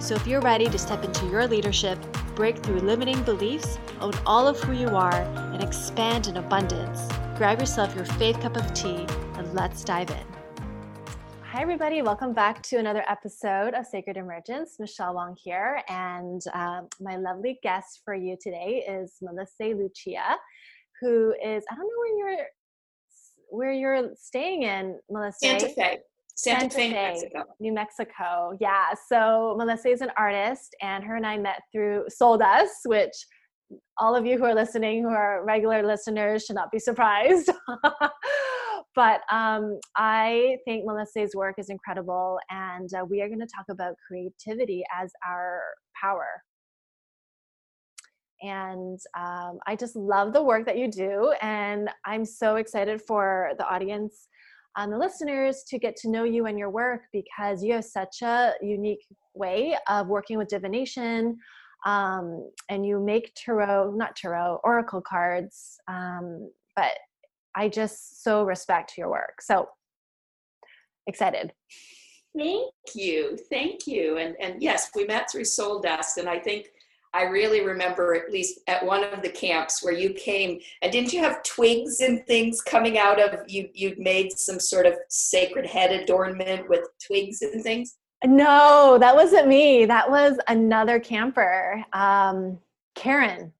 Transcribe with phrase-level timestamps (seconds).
[0.00, 1.98] So if you're ready to step into your leadership,
[2.36, 7.58] break through limiting beliefs, own all of who you are, and expand in abundance, grab
[7.58, 10.24] yourself your faith cup of tea and let's dive in.
[11.42, 12.00] Hi, everybody.
[12.02, 14.76] Welcome back to another episode of Sacred Emergence.
[14.78, 20.36] Michelle Wong here, and um, my lovely guest for you today is Melissa Lucia,
[21.00, 22.46] who is I don't know where you're
[23.50, 25.38] where you're staying in, Melissa.
[25.40, 25.98] Santa Fe.
[26.38, 27.44] Santa, Santa Fe, Fe, Mexico.
[27.58, 28.56] New Mexico.
[28.60, 28.94] Yeah.
[29.08, 33.12] So Melissa is an artist, and her and I met through Soul Dust, which
[33.98, 37.50] all of you who are listening, who are regular listeners, should not be surprised.
[38.94, 43.66] but um, I think Melissa's work is incredible, and uh, we are going to talk
[43.68, 45.60] about creativity as our
[46.00, 46.28] power.
[48.42, 53.50] And um, I just love the work that you do, and I'm so excited for
[53.58, 54.28] the audience
[54.78, 58.22] and the listeners to get to know you and your work because you have such
[58.22, 61.36] a unique way of working with divination
[61.84, 66.92] um, and you make tarot not tarot oracle cards um, but
[67.56, 69.42] i just so respect your work.
[69.42, 69.68] So
[71.06, 71.52] excited.
[72.36, 73.36] Thank you.
[73.50, 74.18] Thank you.
[74.18, 76.68] And and yes we met through soul dust and i think
[77.14, 81.12] I really remember at least at one of the camps where you came and didn't
[81.12, 85.66] you have twigs and things coming out of you you'd made some sort of sacred
[85.66, 87.96] head adornment with twigs and things?
[88.24, 89.84] No, that wasn't me.
[89.86, 91.84] That was another camper.
[91.92, 92.58] Um,
[92.94, 93.52] Karen.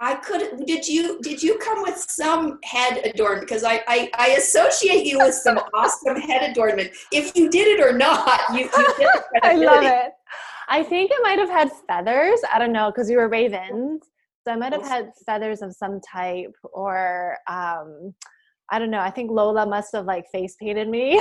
[0.00, 4.28] I could did you did you come with some head adornment because I, I, I
[4.30, 6.90] associate you with some awesome head adornment.
[7.12, 9.10] If you did it or not, you, you
[9.44, 10.12] I love it.
[10.68, 12.40] I think it might have had feathers.
[12.52, 14.02] I don't know because you were ravens,
[14.44, 18.14] so I might have had feathers of some type, or um,
[18.70, 19.00] I don't know.
[19.00, 21.18] I think Lola must have like face painted me.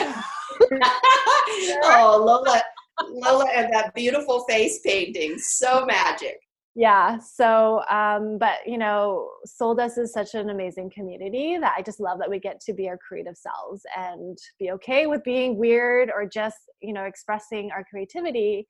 [1.83, 2.61] oh, Lola,
[3.09, 6.39] Lola, and that beautiful face painting, so magic.
[6.73, 7.17] Yeah.
[7.19, 11.99] So, um, but you know, Soul Dust is such an amazing community that I just
[11.99, 16.09] love that we get to be our creative selves and be okay with being weird
[16.09, 18.67] or just you know expressing our creativity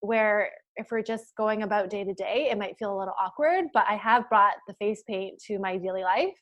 [0.00, 3.66] where if we're just going about day to day, it might feel a little awkward,
[3.74, 6.34] but I have brought the face paint to my daily life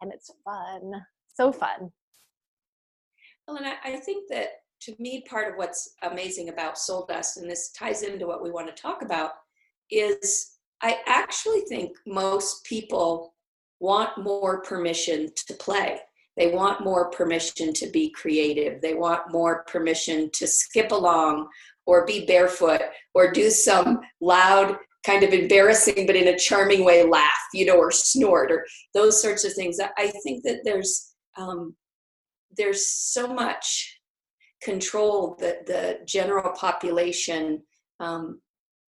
[0.00, 0.92] and it's fun.
[1.34, 1.90] So fun.
[3.46, 4.48] Well, and I, I think that
[4.82, 8.50] to me, part of what's amazing about Soul Dust, and this ties into what we
[8.50, 9.32] want to talk about,
[9.90, 13.34] is I actually think most people
[13.80, 15.98] want more permission to play.
[16.36, 18.80] They want more permission to be creative.
[18.80, 21.48] They want more permission to skip along
[21.88, 22.82] or be barefoot
[23.14, 27.76] or do some loud kind of embarrassing but in a charming way laugh you know
[27.76, 29.80] or snort or those sorts of things.
[29.80, 31.74] I think that there's um,
[32.56, 33.98] there's so much
[34.62, 37.62] control that the general population
[38.00, 38.40] um,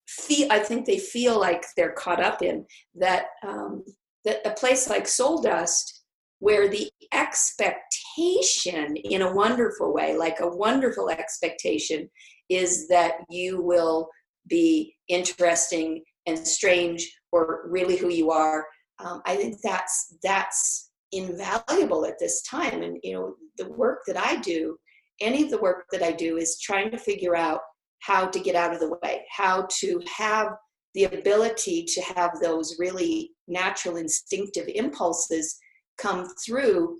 [0.08, 3.84] feel i think they feel like they're caught up in that um,
[4.24, 6.02] that a place like soul dust
[6.40, 12.10] where the expectation in a wonderful way like a wonderful expectation
[12.50, 14.10] is that you will
[14.48, 18.66] be interesting and strange or really who you are.
[19.02, 22.82] Um, i think that's that's invaluable at this time.
[22.82, 24.76] And you know the work that i do
[25.20, 27.60] any of the work that i do is trying to figure out
[28.00, 30.48] how to get out of the way how to have
[30.94, 35.58] the ability to have those really natural instinctive impulses
[35.98, 36.98] come through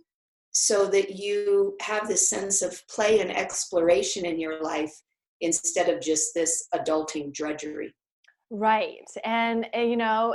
[0.53, 4.93] so that you have this sense of play and exploration in your life
[5.41, 7.95] instead of just this adulting drudgery.
[8.51, 9.09] Right.
[9.25, 10.35] And, eh, you know,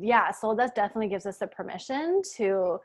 [0.00, 2.78] yeah, Soul Dust definitely gives us the permission to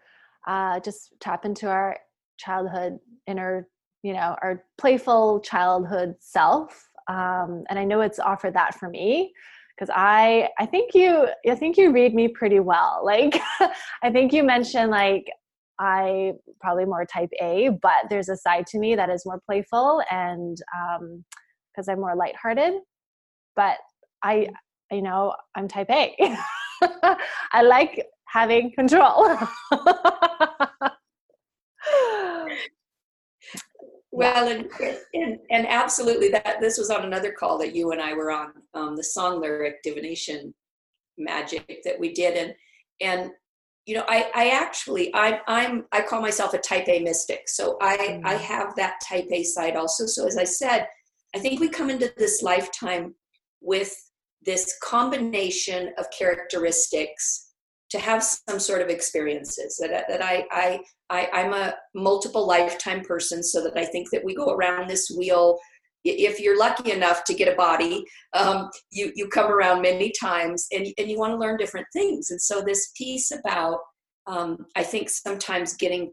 [0.48, 1.98] uh, just tap into our
[2.38, 3.68] childhood inner,
[4.04, 6.90] you know, our playful childhood self.
[7.08, 9.34] Um, and I know it's offered that for me
[9.76, 13.02] because I I think you I think you read me pretty well.
[13.04, 13.40] Like
[14.04, 15.26] I think you mentioned like
[15.82, 20.04] I probably more type A, but there's a side to me that is more playful
[20.12, 20.56] and
[21.74, 22.76] because um, I'm more lighthearted.
[23.56, 23.78] But
[24.24, 24.50] I,
[24.92, 26.16] you know, I'm type A.
[27.52, 29.28] I like having control.
[34.12, 34.70] well, and,
[35.16, 38.52] and, and absolutely that this was on another call that you and I were on,
[38.76, 40.54] um, the song lyric divination
[41.18, 42.54] magic that we did, and
[43.02, 43.32] and
[43.86, 47.78] you know, I I actually i'm I'm I call myself a Type A mystic, so
[47.82, 48.28] I mm-hmm.
[48.28, 50.06] I have that Type A side also.
[50.06, 50.88] So as I said,
[51.36, 53.16] I think we come into this lifetime
[53.62, 53.96] with
[54.44, 57.52] this combination of characteristics
[57.92, 60.80] to have some sort of experiences that, that I, I,
[61.10, 65.12] I, I'm a multiple lifetime person so that I think that we go around this
[65.16, 65.60] wheel.
[66.04, 68.04] If you're lucky enough to get a body,
[68.34, 72.32] um, you, you come around many times and, and you want to learn different things.
[72.32, 73.80] And so this piece about,
[74.28, 76.12] um, I think sometimes getting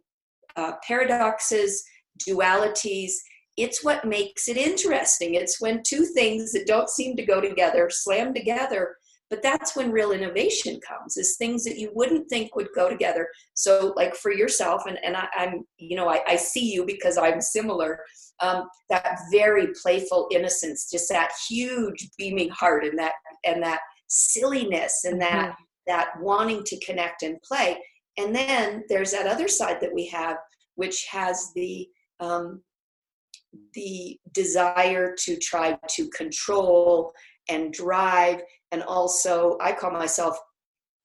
[0.57, 1.85] uh, paradoxes,
[2.29, 3.13] dualities,
[3.57, 5.35] it's what makes it interesting.
[5.35, 8.97] It's when two things that don't seem to go together slam together
[9.31, 13.29] but that's when real innovation comes is things that you wouldn't think would go together
[13.55, 17.19] so like for yourself and, and I, am you know I, I, see you because
[17.19, 18.01] i'm similar
[18.41, 23.13] um, that very playful innocence just that huge beaming heart and that
[23.45, 25.63] and that silliness and that mm-hmm.
[25.87, 27.79] that wanting to connect and play
[28.17, 30.37] and then there's that other side that we have
[30.77, 31.89] which has the
[32.21, 32.63] um,
[33.75, 37.13] the desire to try to control
[37.49, 38.41] and drive
[38.73, 40.39] and also i call myself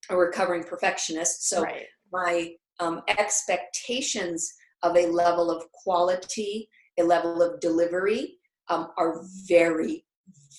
[0.10, 1.86] a recovering perfectionist so right.
[2.12, 4.51] my um, expectations
[4.81, 6.69] of a level of quality
[7.00, 8.38] a level of delivery
[8.69, 10.06] um, are very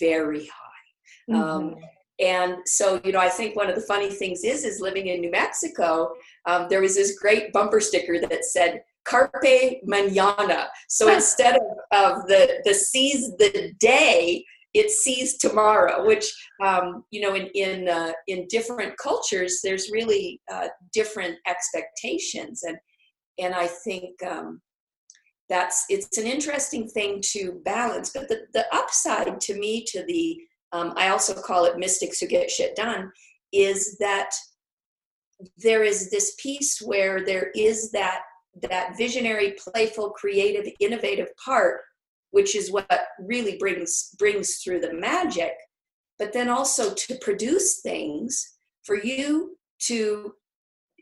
[0.01, 1.81] very high um, mm-hmm.
[2.21, 5.21] and so you know i think one of the funny things is is living in
[5.21, 6.13] new mexico
[6.47, 12.27] um, there was this great bumper sticker that said carpe manana so instead of, of
[12.27, 14.45] the the seize the day
[14.75, 16.33] it sees tomorrow which
[16.63, 22.63] um, you know in in uh, in different cultures there's really uh, different expectations.
[22.65, 22.77] And
[23.39, 24.61] and i think um,
[25.49, 28.11] that's it's an interesting thing to balance.
[28.15, 30.39] But the, the upside to me to the
[30.73, 33.11] um, i also call it mystics who get shit done
[33.53, 34.31] is that
[35.59, 38.23] there is this piece where there is that
[38.63, 41.81] that visionary playful creative innovative part
[42.35, 45.53] which is what really brings brings through the magic
[46.19, 50.35] but then also to produce things for you to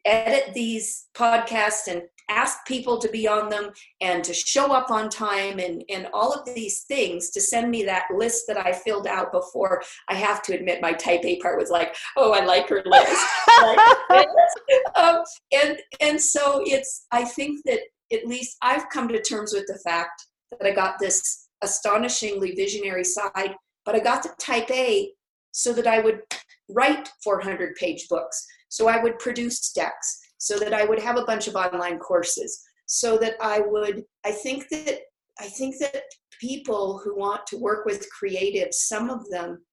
[0.04, 3.70] edit these podcasts and ask people to be on them
[4.00, 7.84] and to show up on time and, and all of these things to send me
[7.84, 9.82] that list that I filled out before.
[10.08, 13.26] I have to admit, my type A part was like, oh, I like her list.
[14.96, 17.80] um, and, and so it's, I think that
[18.12, 20.26] at least I've come to terms with the fact
[20.58, 23.54] that I got this astonishingly visionary side,
[23.84, 25.12] but I got the type A
[25.52, 26.20] so that I would
[26.68, 31.24] write 400 page books, so I would produce decks, so that I would have a
[31.24, 35.00] bunch of online courses, so that I would, I think that,
[35.38, 36.04] I think that
[36.40, 39.64] people who want to work with creatives, some of them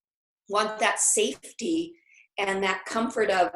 [0.49, 1.93] want that safety
[2.37, 3.51] and that comfort of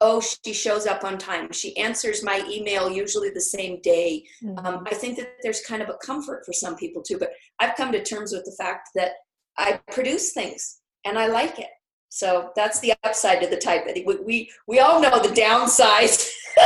[0.00, 4.64] oh she shows up on time she answers my email usually the same day mm-hmm.
[4.64, 7.76] um, i think that there's kind of a comfort for some people too but i've
[7.76, 9.12] come to terms with the fact that
[9.58, 11.70] i produce things and i like it
[12.08, 14.02] so that's the upside to the type A.
[14.06, 16.08] We, we, we all know the downside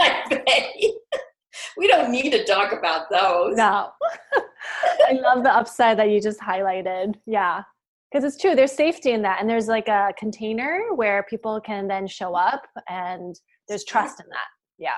[0.00, 0.92] type A.
[1.78, 3.56] we don't need to talk about those.
[3.56, 3.90] No.
[5.08, 7.14] I love the upside that you just highlighted.
[7.24, 7.62] Yeah
[8.10, 11.86] because it's true there's safety in that and there's like a container where people can
[11.86, 13.38] then show up and
[13.68, 14.46] there's trust in that
[14.78, 14.90] yeah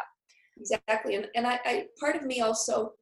[0.59, 2.93] exactly and, and I, I part of me also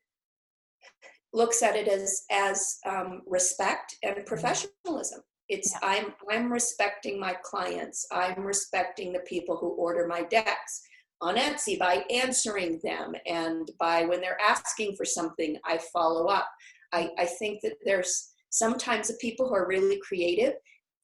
[1.33, 4.25] looks at it as as um, respect and mm-hmm.
[4.25, 5.89] professionalism it's yeah.
[5.89, 10.83] i'm i'm respecting my clients i'm respecting the people who order my decks
[11.21, 16.49] on etsy by answering them and by when they're asking for something i follow up
[16.93, 20.55] i i think that there's sometimes the people who are really creative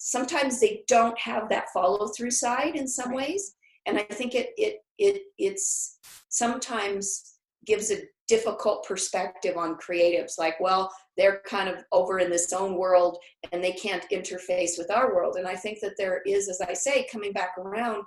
[0.05, 3.55] sometimes they don't have that follow through side in some ways.
[3.87, 5.99] And i think it it it it's
[6.29, 7.35] sometimes
[7.67, 12.77] gives a difficult perspective on creatives like well they're kind of over in this own
[12.77, 13.19] world
[13.53, 15.37] and they can't interface with our world.
[15.37, 18.05] And i think that there is as i say coming back around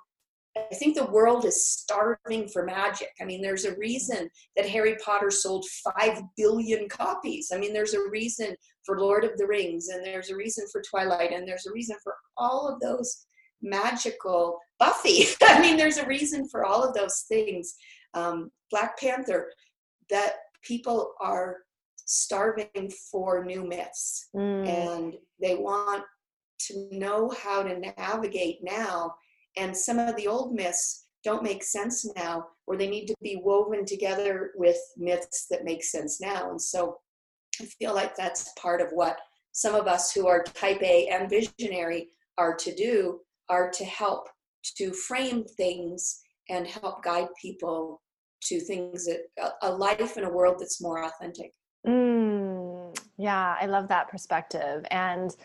[0.72, 3.10] I think the world is starving for magic.
[3.22, 5.66] I mean, there's a reason that Harry Potter sold
[6.00, 7.52] 5 billion copies.
[7.54, 10.82] I mean, there's a reason for Lord of the Rings, and there's a reason for
[10.82, 13.26] Twilight, and there's a reason for all of those
[13.62, 15.26] magical Buffy.
[15.42, 17.76] I mean, there's a reason for all of those things.
[18.14, 19.52] Um, Black Panther,
[20.10, 20.34] that
[20.64, 21.58] people are
[22.06, 24.68] starving for new myths mm.
[24.68, 26.04] and they want
[26.60, 29.14] to know how to navigate now
[29.58, 33.42] and some of the old myths don't make sense now or they need to be
[33.44, 36.98] woven together with myths that make sense now and so
[37.62, 39.18] I feel like that's part of what
[39.52, 44.28] some of us who are type A and visionary are to do, are to help
[44.76, 48.02] to frame things and help guide people
[48.44, 51.52] to things that a life in a world that's more authentic.
[51.88, 54.86] Mm, yeah, I love that perspective.
[54.92, 55.36] And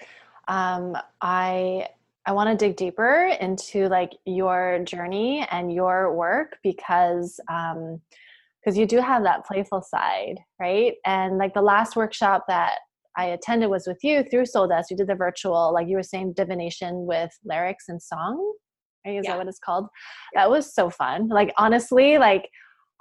[0.49, 1.89] um, I
[2.27, 8.01] I want to dig deeper into like your journey and your work because um
[8.63, 10.95] because you do have that playful side, right?
[11.05, 12.79] And like the last workshop that
[13.17, 14.91] I attended was with you through Soul Dust.
[14.91, 18.55] You did the virtual, like you were saying, divination with lyrics and song.
[19.05, 19.17] Right?
[19.17, 19.33] Is yeah.
[19.33, 19.89] that what it's called?
[20.35, 21.29] That was so fun.
[21.29, 22.49] Like honestly, like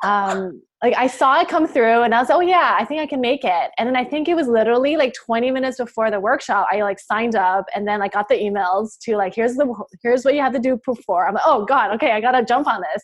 [0.03, 3.05] um like I saw it come through and I was oh yeah, I think I
[3.05, 3.71] can make it.
[3.77, 6.99] And then I think it was literally like 20 minutes before the workshop, I like
[6.99, 10.41] signed up and then I got the emails to like here's the here's what you
[10.41, 11.27] have to do before.
[11.27, 13.03] I'm like, oh God, okay, I gotta jump on this.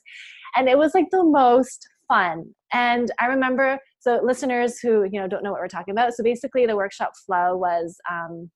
[0.55, 2.45] And it was like the most fun.
[2.73, 6.13] And I remember so listeners who you know don't know what we're talking about.
[6.13, 8.49] So basically the workshop flow was um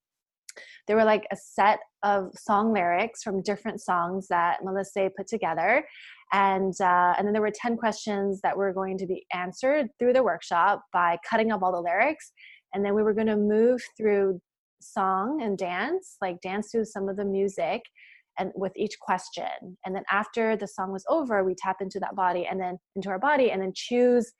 [0.88, 5.86] there were like a set of song lyrics from different songs that Melissa put together
[6.33, 10.13] and uh, and then there were 10 questions that were going to be answered through
[10.13, 12.31] the workshop by cutting up all the lyrics.
[12.73, 14.39] And then we were going to move through
[14.81, 17.81] song and dance like dance through some of the music
[18.39, 19.77] and with each question.
[19.85, 23.09] And then after the song was over we tap into that body and then into
[23.09, 24.31] our body and then choose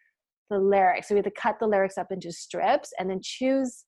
[0.50, 1.08] the lyrics.
[1.08, 3.86] So we had to cut the lyrics up into strips and then choose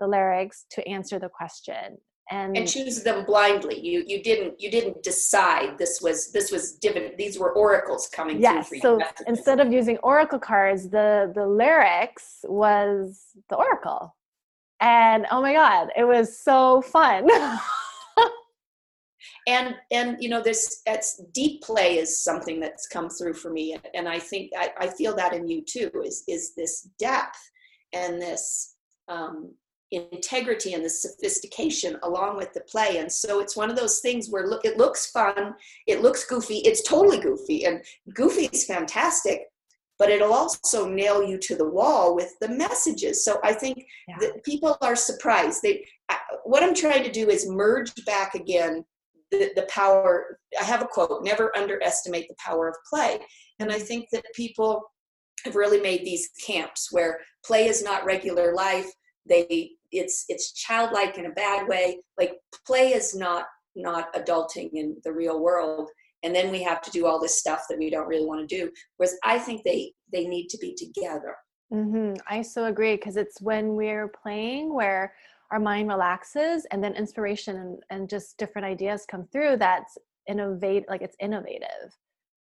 [0.00, 1.96] the lyrics to answer the question
[2.30, 3.78] and, and choose them blindly.
[3.80, 8.40] You you didn't you didn't decide this was this was divin these were oracles coming
[8.40, 14.14] yes so instead of using oracle cards the the lyrics was the oracle.
[14.80, 17.28] And oh my god it was so fun.
[19.48, 23.76] And and you know this it's deep play is something that's come through for me.
[23.94, 27.38] And i think i, I feel that in you too is is this depth
[27.92, 28.76] and this
[29.08, 29.54] um,
[29.92, 32.98] integrity and the sophistication along with the play.
[32.98, 35.54] And so it's one of those things where look it looks fun
[35.86, 37.82] it looks goofy it's totally goofy and
[38.14, 39.42] goofy is fantastic
[39.98, 43.24] but it'll also nail you to the wall with the messages.
[43.24, 44.16] So i think yeah.
[44.20, 45.62] that people are surprised.
[45.62, 48.84] They I, what i'm trying to do is merge back again
[49.30, 53.20] the, the power i have a quote never underestimate the power of play.
[53.60, 54.82] And i think that people
[55.44, 58.86] have really made these camps where play is not regular life.
[59.26, 62.34] They it's it's childlike in a bad way like
[62.66, 65.90] play is not not adulting in the real world
[66.22, 68.56] and then we have to do all this stuff that we don't really want to
[68.56, 71.36] do whereas i think they they need to be together
[71.72, 72.14] mm-hmm.
[72.28, 75.12] i so agree because it's when we're playing where
[75.52, 79.96] our mind relaxes and then inspiration and, and just different ideas come through that's
[80.28, 81.94] innovate like it's innovative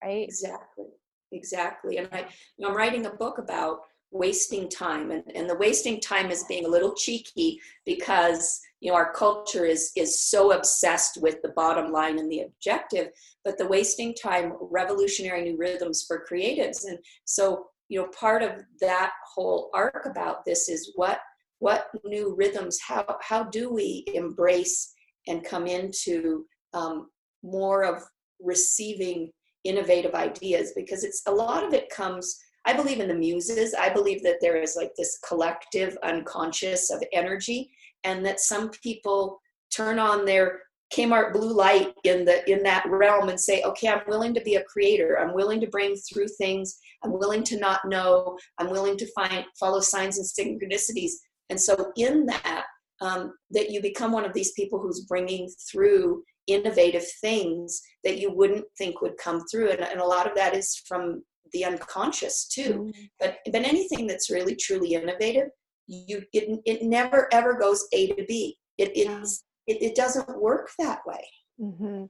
[0.04, 0.86] right exactly
[1.32, 2.26] exactly and i you
[2.58, 3.78] know i'm writing a book about
[4.12, 5.10] wasting time.
[5.10, 9.64] And, and the wasting time is being a little cheeky because you know our culture
[9.64, 13.08] is is so obsessed with the bottom line and the objective
[13.44, 16.84] but the wasting time revolutionary new rhythms for creatives.
[16.86, 21.20] And so you know part of that whole arc about this is what
[21.58, 24.92] what new rhythms how how do we embrace
[25.28, 27.08] and come into um,
[27.42, 28.02] more of
[28.40, 29.30] receiving
[29.64, 30.72] innovative ideas?
[30.74, 33.74] Because it's a lot of it comes I believe in the muses.
[33.74, 37.70] I believe that there is like this collective unconscious of energy,
[38.04, 39.40] and that some people
[39.74, 40.60] turn on their
[40.94, 44.56] Kmart blue light in the in that realm and say, okay, I'm willing to be
[44.56, 45.18] a creator.
[45.18, 46.78] I'm willing to bring through things.
[47.02, 48.38] I'm willing to not know.
[48.58, 51.12] I'm willing to find follow signs and synchronicities.
[51.48, 52.64] And so in that,
[53.00, 58.32] um, that you become one of these people who's bringing through innovative things that you
[58.32, 59.70] wouldn't think would come through.
[59.70, 62.92] And, and a lot of that is from the unconscious too.
[62.94, 63.08] Mm.
[63.20, 65.48] But but anything that's really truly innovative,
[65.86, 68.56] you it it never ever goes A to B.
[68.78, 71.24] It is it, it doesn't work that way.
[71.60, 72.04] Mm-hmm.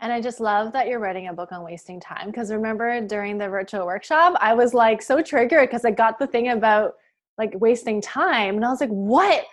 [0.00, 3.38] And I just love that you're writing a book on wasting time because remember during
[3.38, 6.94] the virtual workshop, I was like so triggered because I got the thing about
[7.38, 9.44] like wasting time, and I was like, what?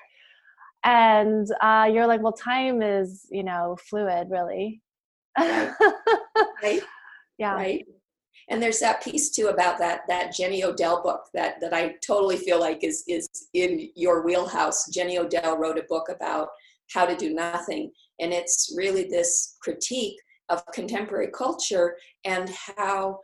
[0.84, 4.82] And uh, you're like, well, time is you know fluid, really.
[5.38, 5.74] Right.
[6.64, 6.82] right.
[7.38, 7.54] Yeah.
[7.54, 7.86] Right
[8.52, 12.38] and there's that piece too about that that Jenny Odell book that that I totally
[12.38, 14.90] feel like is is in your wheelhouse.
[14.90, 16.50] Jenny Odell wrote a book about
[16.94, 20.18] how to do nothing, and it's really this critique
[20.50, 23.20] of contemporary culture and how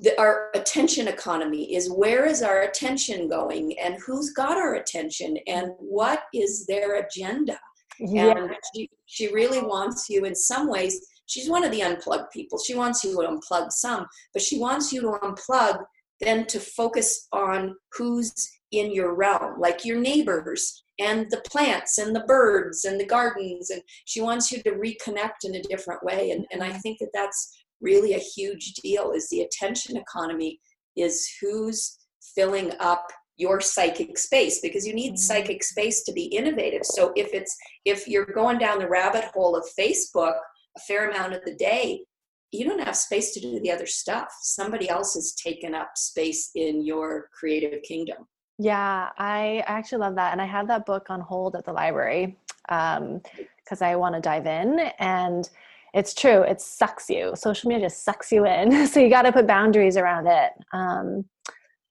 [0.00, 5.36] the, our attention economy is where is our attention going and who's got our attention
[5.46, 7.58] and what is their agenda
[8.00, 8.30] yeah.
[8.36, 12.58] and she, she really wants you in some ways she's one of the unplugged people.
[12.58, 15.84] She wants you to unplug some, but she wants you to unplug
[16.20, 18.32] then to focus on who's
[18.72, 23.70] in your realm, like your neighbors and the plants and the birds and the gardens.
[23.70, 26.32] And she wants you to reconnect in a different way.
[26.32, 30.58] And, and I think that that's really a huge deal is the attention economy
[30.96, 31.98] is who's
[32.34, 33.06] filling up
[33.36, 35.16] your psychic space because you need mm-hmm.
[35.16, 39.54] psychic space to be innovative so if it's if you're going down the rabbit hole
[39.54, 40.34] of facebook
[40.78, 42.04] a fair amount of the day
[42.50, 44.28] you don't have space to do the other stuff.
[44.40, 48.26] Somebody else has taken up space in your creative kingdom.
[48.58, 50.32] Yeah i actually love that.
[50.32, 54.20] And i have that book on hold at the library because um, i want to
[54.20, 54.80] dive in.
[54.98, 55.48] And
[55.94, 57.32] it's true it sucks you.
[57.34, 58.86] Social media just sucks you in.
[58.88, 60.52] So you got to put boundaries around it.
[60.72, 61.24] Um,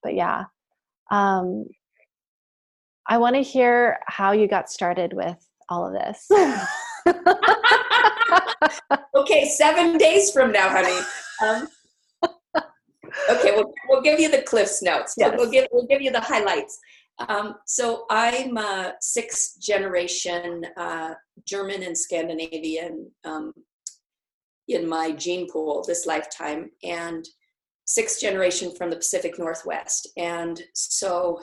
[0.02, 0.44] but yeah.
[1.10, 1.66] Um,
[3.06, 5.38] i want to hear how you got started with
[5.70, 6.28] all of this
[9.14, 11.00] okay seven days from now honey
[11.44, 11.68] um,
[13.30, 15.34] okay we'll, we'll give you the cliffs notes yes.
[15.36, 16.78] we'll, give, we'll give you the highlights
[17.28, 23.52] um, so I'm a sixth generation uh, German and Scandinavian um,
[24.68, 27.28] in my gene pool this lifetime and
[27.86, 30.08] sixth generation from the Pacific Northwest.
[30.16, 31.40] And so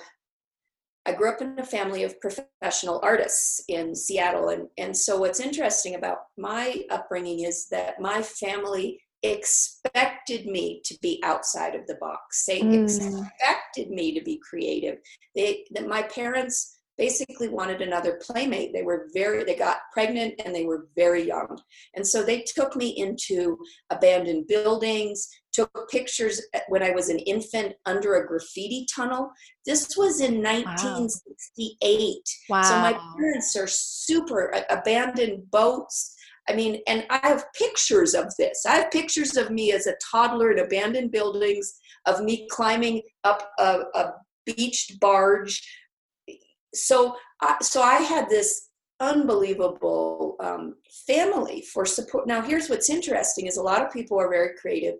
[1.05, 4.49] I grew up in a family of professional artists in Seattle.
[4.49, 10.97] And, and so what's interesting about my upbringing is that my family expected me to
[11.01, 12.45] be outside of the box.
[12.45, 12.83] They mm.
[12.83, 14.97] expected me to be creative.
[15.35, 18.71] They that my parents basically wanted another playmate.
[18.73, 21.59] They were very, they got pregnant and they were very young.
[21.95, 23.57] And so they took me into
[23.89, 29.31] abandoned buildings, took pictures when I was an infant under a graffiti tunnel.
[29.65, 32.15] This was in 1968.
[32.49, 32.61] Wow.
[32.61, 36.13] So my parents are super uh, abandoned boats.
[36.47, 38.65] I mean, and I have pictures of this.
[38.65, 43.49] I have pictures of me as a toddler in abandoned buildings, of me climbing up
[43.57, 44.13] a, a
[44.45, 45.61] beached barge
[46.75, 50.75] so uh, so I had this unbelievable um,
[51.07, 52.27] family for support.
[52.27, 54.95] Now, here's what's interesting: is a lot of people are very creative,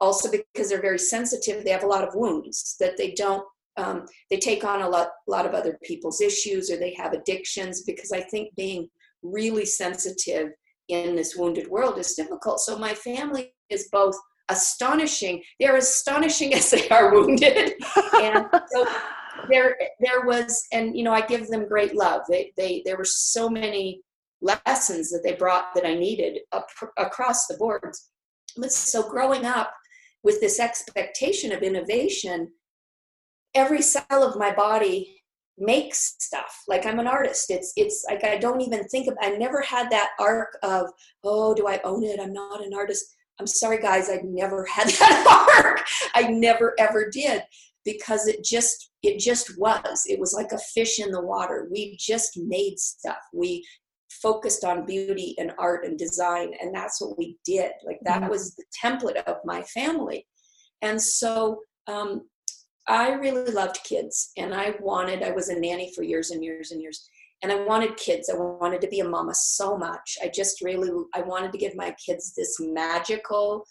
[0.00, 1.64] also because they're very sensitive.
[1.64, 3.44] They have a lot of wounds that they don't.
[3.76, 7.82] Um, they take on a lot, lot of other people's issues, or they have addictions.
[7.82, 8.88] Because I think being
[9.22, 10.50] really sensitive
[10.88, 12.60] in this wounded world is difficult.
[12.60, 14.16] So my family is both
[14.48, 15.42] astonishing.
[15.58, 17.74] They're astonishing as they are wounded,
[18.14, 18.86] and so
[19.48, 22.22] there there was and you know i give them great love.
[22.28, 24.02] They they there were so many
[24.42, 28.10] lessons that they brought that i needed up, across the boards.
[28.56, 29.72] But so growing up
[30.22, 32.48] with this expectation of innovation
[33.54, 35.22] every cell of my body
[35.58, 36.62] makes stuff.
[36.68, 37.50] Like i'm an artist.
[37.50, 40.86] It's it's like i don't even think of i never had that arc of
[41.24, 42.20] oh do i own it?
[42.20, 43.04] I'm not an artist.
[43.38, 45.84] I'm sorry guys I've never had that arc.
[46.14, 47.42] I never ever did
[47.84, 50.02] because it just it just was.
[50.06, 51.68] It was like a fish in the water.
[51.70, 53.18] We just made stuff.
[53.32, 53.64] We
[54.10, 57.72] focused on beauty and art and design and that's what we did.
[57.86, 58.30] Like that mm-hmm.
[58.30, 60.26] was the template of my family.
[60.82, 62.22] And so um,
[62.88, 66.72] i really loved kids and i wanted i was a nanny for years and years
[66.72, 67.08] and years
[67.42, 68.28] and i wanted kids.
[68.28, 70.18] I wanted to be a mama so much.
[70.22, 73.64] I just really i wanted to give my kids this magical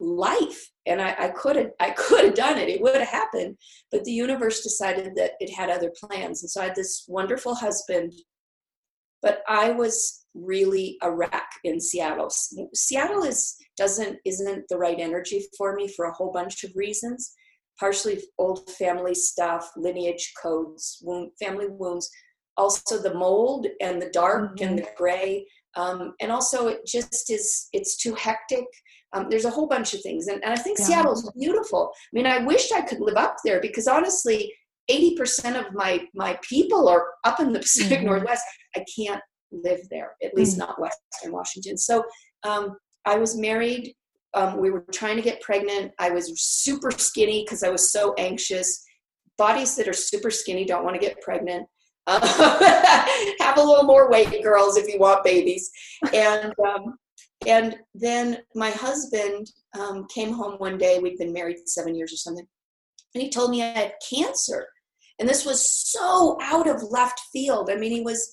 [0.00, 2.68] life and I, I could have I could have done it.
[2.68, 3.56] It would have happened,
[3.90, 6.42] but the universe decided that it had other plans.
[6.42, 8.12] And so I had this wonderful husband,
[9.22, 12.30] but I was really a wreck in Seattle.
[12.74, 17.34] Seattle is doesn't isn't the right energy for me for a whole bunch of reasons.
[17.80, 22.08] Partially old family stuff, lineage codes, wound, family wounds,
[22.56, 24.68] also the mold and the dark mm-hmm.
[24.68, 25.46] and the gray.
[25.76, 28.66] Um, and also it just is it's too hectic
[29.14, 30.86] um, there's a whole bunch of things, and, and I think yeah.
[30.86, 31.92] Seattle's beautiful.
[31.94, 34.52] I mean, I wished I could live up there because honestly,
[34.90, 38.08] 80% of my my people are up in the Pacific mm-hmm.
[38.08, 38.44] Northwest.
[38.76, 39.22] I can't
[39.52, 40.68] live there, at least mm-hmm.
[40.68, 41.76] not Western Washington.
[41.78, 42.02] So
[42.42, 43.94] um, I was married.
[44.34, 45.92] Um, we were trying to get pregnant.
[45.98, 48.84] I was super skinny because I was so anxious.
[49.38, 51.66] Bodies that are super skinny don't want to get pregnant.
[52.06, 52.20] Uh,
[53.40, 55.70] have a little more weight, girls, if you want babies.
[56.12, 56.96] And um,
[57.46, 62.16] and then my husband um, came home one day, we'd been married seven years or
[62.16, 62.46] something,
[63.14, 64.66] and he told me I had cancer.
[65.18, 67.70] And this was so out of left field.
[67.70, 68.30] I mean, he was.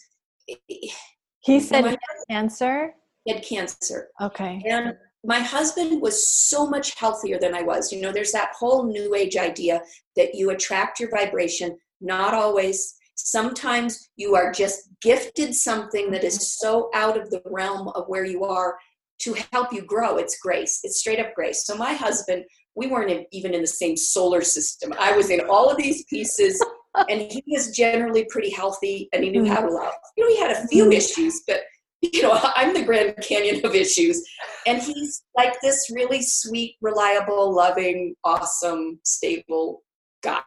[1.43, 1.97] He said had
[2.30, 2.93] cancer?
[3.24, 4.10] He had cancer.
[4.19, 4.63] Okay.
[4.65, 7.91] And my husband was so much healthier than I was.
[7.91, 9.82] You know, there's that whole new age idea
[10.15, 12.95] that you attract your vibration, not always.
[13.15, 18.26] Sometimes you are just gifted something that is so out of the realm of where
[18.26, 18.78] you are
[19.22, 20.18] to help you grow.
[20.18, 20.80] It's grace.
[20.84, 21.66] It's straight up grace.
[21.66, 24.94] So my husband, we weren't even in the same solar system.
[25.00, 26.64] I was in all of these pieces
[27.10, 29.94] and he was generally pretty healthy and he knew how to love.
[30.18, 30.94] You know, he had a few mm.
[30.94, 31.62] issues, but
[32.02, 34.24] you know, I'm the Grand Canyon of issues.
[34.66, 39.84] And he's like this really sweet, reliable, loving, awesome, stable
[40.24, 40.42] guy.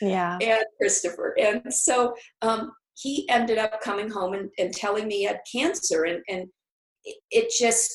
[0.00, 0.38] Yeah.
[0.40, 1.36] And Christopher.
[1.38, 6.04] And so um, he ended up coming home and, and telling me he had cancer.
[6.04, 6.48] And, and
[7.30, 7.92] it just,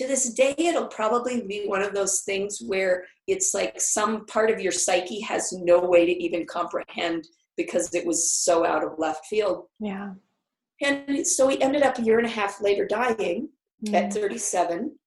[0.00, 4.50] to this day, it'll probably be one of those things where it's like some part
[4.50, 8.98] of your psyche has no way to even comprehend because it was so out of
[8.98, 9.66] left field.
[9.78, 10.12] Yeah.
[10.80, 13.50] And so he ended up a year and a half later dying
[13.86, 13.92] mm.
[13.94, 14.98] at 37.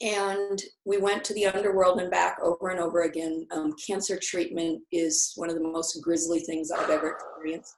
[0.00, 3.46] And we went to the underworld and back over and over again.
[3.52, 7.76] Um, cancer treatment is one of the most grisly things I've ever experienced.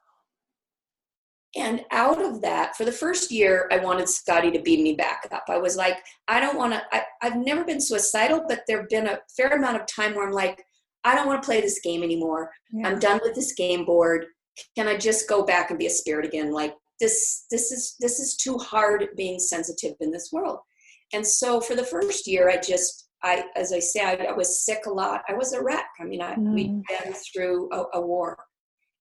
[1.55, 5.27] And out of that, for the first year, I wanted Scotty to beam me back
[5.31, 5.43] up.
[5.49, 5.97] I was like,
[6.29, 6.81] I don't want to,
[7.21, 10.33] I've never been suicidal, but there have been a fair amount of time where I'm
[10.33, 10.63] like,
[11.03, 12.51] I don't want to play this game anymore.
[12.71, 12.87] Yeah.
[12.87, 14.27] I'm done with this game board.
[14.77, 16.53] Can I just go back and be a spirit again?
[16.53, 20.59] Like, this this is this is too hard being sensitive in this world
[21.11, 24.63] and so for the first year i just i as i say i, I was
[24.63, 26.53] sick a lot i was a wreck i mean I, mm.
[26.53, 28.37] we'd been through a, a war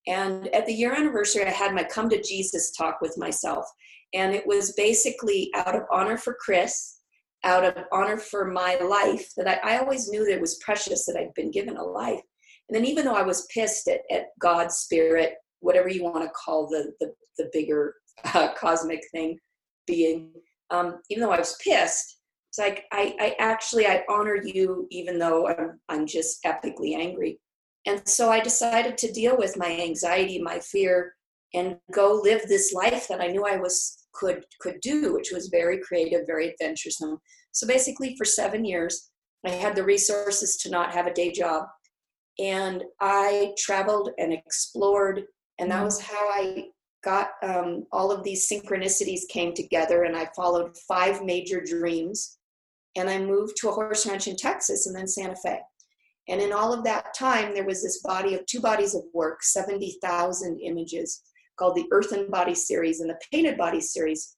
[0.06, 3.64] and at the year anniversary i had my come to jesus talk with myself
[4.14, 6.98] and it was basically out of honor for chris
[7.44, 11.06] out of honor for my life that I, I, always knew that it was precious
[11.06, 12.20] that I'd been given a life.
[12.68, 16.30] And then even though I was pissed at, at God's spirit, whatever you want to
[16.30, 17.94] call the, the, the bigger
[18.34, 19.38] uh, cosmic thing
[19.86, 20.30] being
[20.70, 25.18] um, even though i was pissed it's like I, I actually i honor you even
[25.18, 27.40] though I'm, I'm just epically angry
[27.86, 31.14] and so i decided to deal with my anxiety my fear
[31.54, 35.48] and go live this life that i knew i was could could do which was
[35.48, 37.18] very creative very adventuresome.
[37.52, 39.10] So basically for seven years
[39.46, 41.64] i had the resources to not have a day job.
[42.38, 45.22] And i traveled and explored
[45.58, 46.66] and that was how i
[47.02, 52.38] got um, all of these synchronicities came together and i followed five major dreams.
[52.96, 55.60] And i moved to a horse ranch in texas and then santa fe
[56.30, 59.42] and in all of that time there was this body of two bodies of work
[59.42, 61.22] 70000 images
[61.58, 64.36] called the earthen body series and the painted body series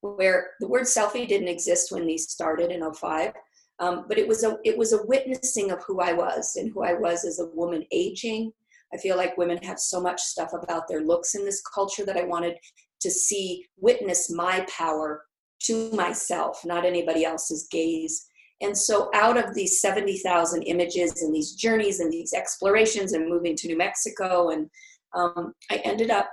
[0.00, 3.32] where the word selfie didn't exist when these started in 05
[3.78, 6.82] um, but it was a it was a witnessing of who i was and who
[6.82, 8.52] i was as a woman aging
[8.92, 12.16] I feel like women have so much stuff about their looks in this culture that
[12.16, 12.56] I wanted
[13.00, 15.24] to see, witness my power
[15.64, 18.26] to myself, not anybody else's gaze.
[18.60, 23.54] And so, out of these 70,000 images and these journeys and these explorations and moving
[23.56, 24.70] to New Mexico, and
[25.14, 26.30] um, I ended up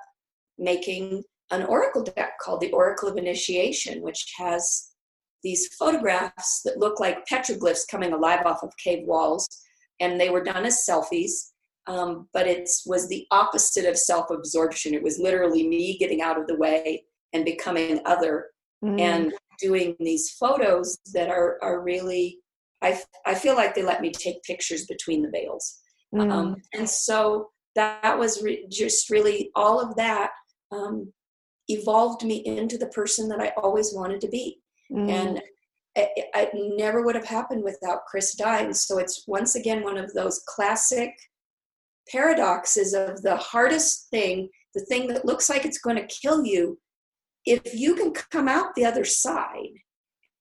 [0.57, 4.91] making an oracle deck called the Oracle of Initiation, which has
[5.43, 9.47] these photographs that look like petroglyphs coming alive off of cave walls.
[9.99, 11.51] And they were done as selfies
[11.87, 16.47] um, but it was the opposite of self-absorption it was literally me getting out of
[16.47, 18.47] the way and becoming other
[18.83, 18.99] mm.
[18.99, 22.39] and doing these photos that are are really
[22.81, 25.79] I, I feel like they let me take pictures between the veils
[26.17, 26.31] um, mm.
[26.31, 30.31] um, and so that was re- just really all of that
[30.71, 31.11] um,
[31.69, 34.59] evolved me into the person that i always wanted to be
[34.91, 35.09] mm.
[35.09, 35.41] and
[35.95, 40.13] it, it, never would have happened without chris dying so it's once again one of
[40.13, 41.13] those classic
[42.09, 46.77] paradoxes of the hardest thing, the thing that looks like it's going to kill you,
[47.45, 49.73] if you can come out the other side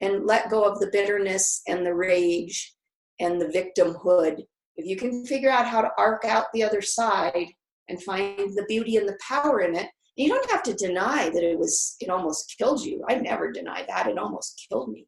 [0.00, 2.74] and let go of the bitterness and the rage
[3.20, 4.42] and the victimhood,
[4.76, 7.48] if you can figure out how to arc out the other side
[7.88, 11.42] and find the beauty and the power in it, you don't have to deny that
[11.42, 13.02] it was it almost killed you.
[13.08, 14.06] I never denied that.
[14.06, 15.06] It almost killed me.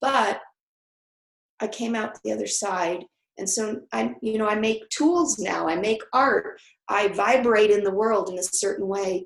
[0.00, 0.40] But
[1.60, 3.04] I came out the other side
[3.38, 7.82] and so i you know i make tools now i make art i vibrate in
[7.82, 9.24] the world in a certain way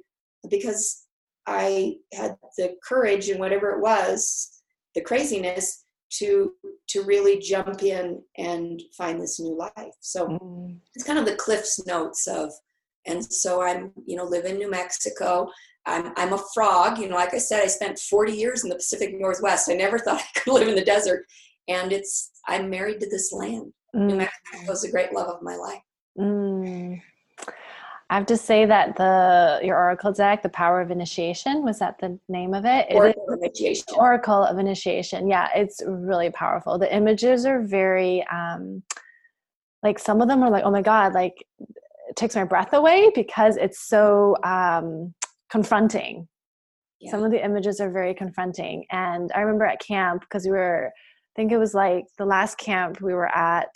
[0.50, 1.04] because
[1.48, 4.61] i had the courage and whatever it was
[4.94, 6.52] the craziness to
[6.88, 10.76] to really jump in and find this new life so mm.
[10.94, 12.50] it's kind of the cliffs notes of
[13.06, 15.48] and so i'm you know live in new mexico
[15.87, 18.76] I'm, I'm a frog you know like i said i spent 40 years in the
[18.76, 21.24] pacific northwest i never thought i could live in the desert
[21.66, 24.06] and it's i'm married to this land Mm.
[24.06, 25.82] New Mexico was a great love of my life.
[26.18, 27.00] Mm.
[28.10, 31.98] I have to say that the your oracle deck, the power of initiation, was that
[31.98, 32.86] the name of it?
[32.90, 33.84] Oracle it of initiation.
[33.96, 35.28] Oracle of initiation.
[35.28, 36.78] Yeah, it's really powerful.
[36.78, 38.82] The images are very um
[39.82, 41.34] like some of them are like, oh my God, like
[42.08, 45.14] it takes my breath away because it's so um
[45.50, 46.28] confronting.
[47.00, 47.10] Yeah.
[47.10, 48.86] Some of the images are very confronting.
[48.90, 52.56] And I remember at camp, because we were I think it was like the last
[52.56, 53.68] camp we were at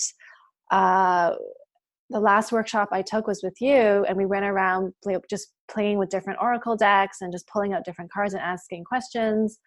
[0.70, 1.34] uh,
[2.12, 5.98] the last workshop I took was with you, and we went around play, just playing
[5.98, 9.58] with different oracle decks and just pulling out different cards and asking questions.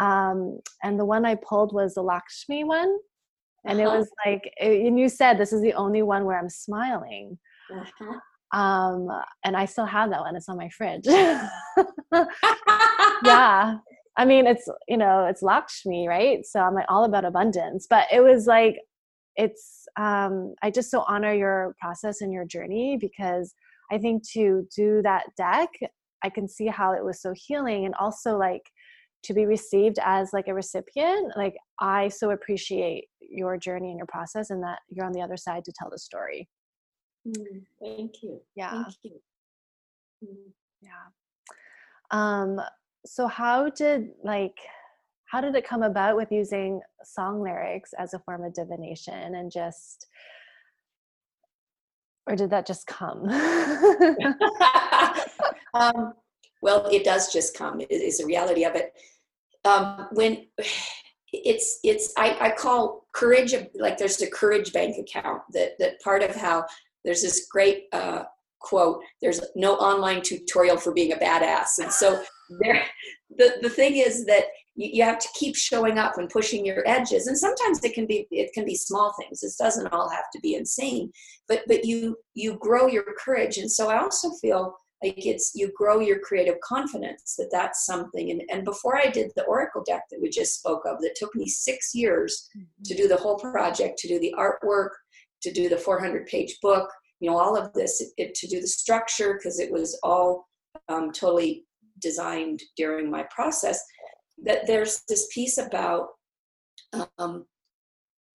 [0.00, 2.96] Um, and the one I pulled was the Lakshmi one,
[3.66, 3.90] and uh-huh.
[3.94, 7.38] it was like, and you said this is the only one where I'm smiling.
[7.74, 8.18] Uh-huh.
[8.58, 9.08] Um,
[9.44, 10.36] and I still have that one.
[10.36, 11.06] It's on my fridge.
[13.24, 13.78] yeah.
[14.18, 16.44] I mean, it's, you know, it's Lakshmi, right?
[16.44, 17.86] So I'm like all about abundance.
[17.88, 18.76] But it was like,
[19.36, 23.54] it's, um, I just so honor your process and your journey because
[23.90, 25.68] I think to do that deck,
[26.22, 28.62] I can see how it was so healing and also like
[29.24, 31.36] to be received as like a recipient.
[31.36, 35.36] Like, I so appreciate your journey and your process and that you're on the other
[35.36, 36.48] side to tell the story.
[37.26, 38.40] Mm, thank you.
[38.56, 38.84] Yeah.
[38.84, 39.20] Thank you.
[40.24, 40.52] Mm.
[40.82, 40.90] Yeah.
[42.10, 42.60] Um,
[43.06, 44.56] so how did like
[45.32, 49.50] how did it come about with using song lyrics as a form of divination and
[49.50, 50.06] just
[52.26, 53.24] or did that just come?
[55.74, 56.12] um,
[56.60, 57.80] well, it does just come.
[57.80, 58.92] It is the reality of it.
[59.64, 60.46] Um, when
[61.32, 66.22] it's it's I, I call courage like there's a courage bank account that that part
[66.22, 66.66] of how
[67.06, 68.24] there's this great uh,
[68.60, 72.22] quote there's no online tutorial for being a badass and so
[72.60, 72.84] there
[73.38, 76.82] the, the thing is that you, you have to keep showing up and pushing your
[76.86, 77.26] edges.
[77.26, 79.40] And sometimes it can be it can be small things.
[79.40, 81.10] This doesn't all have to be insane
[81.52, 83.58] but but you you grow your courage.
[83.58, 88.30] And so i also feel like it's you grow your creative confidence that that's something.
[88.30, 91.34] And, and before i did the oracle deck that we just spoke of that took
[91.34, 92.82] me six years mm-hmm.
[92.84, 94.90] to do the whole project to do the artwork
[95.42, 96.88] to do the 400 page book
[97.20, 100.48] you know all of this it, it, to do the structure because it was all
[100.88, 101.64] um, totally
[102.00, 103.84] designed during my process
[104.44, 106.08] that there's this piece about
[107.18, 107.46] um,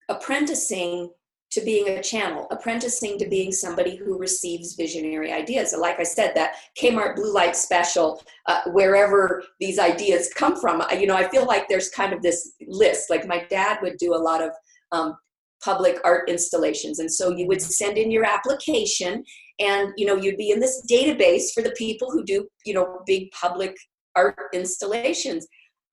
[0.09, 1.11] apprenticing
[1.53, 5.71] to being a channel, apprenticing to being somebody who receives visionary ideas.
[5.71, 10.83] So like I said, that Kmart blue light special, uh, wherever these ideas come from,
[10.99, 13.11] you know, I feel like there's kind of this list.
[13.11, 14.51] Like my dad would do a lot of
[14.93, 15.17] um,
[15.65, 19.25] public art installations and so you would send in your application
[19.59, 23.01] and you know you'd be in this database for the people who do you know
[23.07, 23.75] big public
[24.15, 25.47] art installations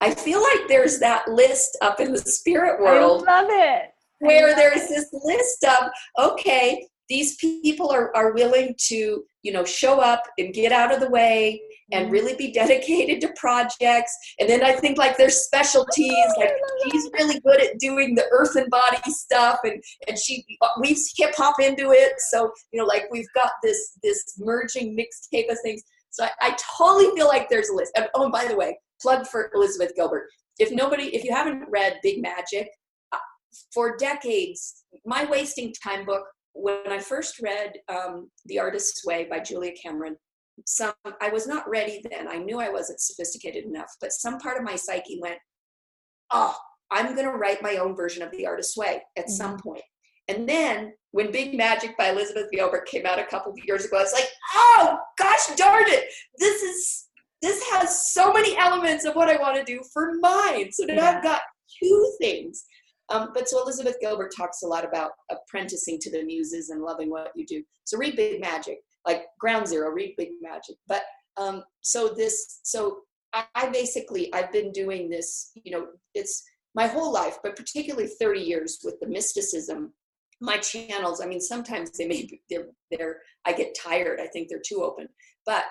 [0.03, 3.89] i feel like there's that list up in the spirit world i love it.
[4.19, 9.99] Where there's this list of okay these people are, are willing to you know show
[9.99, 11.61] up and get out of the way
[11.91, 12.13] and mm-hmm.
[12.13, 14.15] really be dedicated to projects.
[14.39, 16.51] And then i think like there's specialties like
[16.83, 20.45] she's really good at doing the earth and body stuff and and she
[20.79, 22.13] weaves hip hop into it.
[22.31, 25.83] So you know like we've got this this merging mixtape of things.
[26.09, 27.91] So I, I totally feel like there's a list.
[27.95, 30.27] And, oh and by the way plug for elizabeth gilbert
[30.59, 32.67] if nobody if you haven't read big magic
[33.11, 33.17] uh,
[33.73, 39.39] for decades my wasting time book when I first read um, The Artist's Way by
[39.39, 40.15] Julia Cameron,
[40.67, 42.27] some I was not ready then.
[42.27, 45.39] I knew I wasn't sophisticated enough, but some part of my psyche went,
[46.31, 46.55] "Oh,
[46.91, 49.31] I'm going to write my own version of The Artist's Way at mm-hmm.
[49.31, 49.81] some point."
[50.27, 53.97] And then when Big Magic by Elizabeth Gilbert came out a couple of years ago,
[53.97, 56.05] I was like, "Oh, gosh darn it!
[56.37, 57.07] This is
[57.43, 60.95] this has so many elements of what I want to do for mine." So now
[60.95, 61.17] yeah.
[61.17, 61.41] I've got
[61.79, 62.65] two things
[63.09, 67.09] um, but so Elizabeth Gilbert talks a lot about apprenticing to the muses and loving
[67.09, 67.63] what you do.
[67.83, 70.75] So read Big Magic, like Ground Zero, read Big Magic.
[70.87, 71.03] But
[71.37, 73.01] um, so this, so
[73.33, 75.51] I, I basically I've been doing this.
[75.55, 76.43] You know, it's
[76.75, 79.93] my whole life, but particularly 30 years with the mysticism.
[80.41, 84.19] My channels, I mean, sometimes they may be, they're they're I get tired.
[84.19, 85.07] I think they're too open,
[85.45, 85.65] but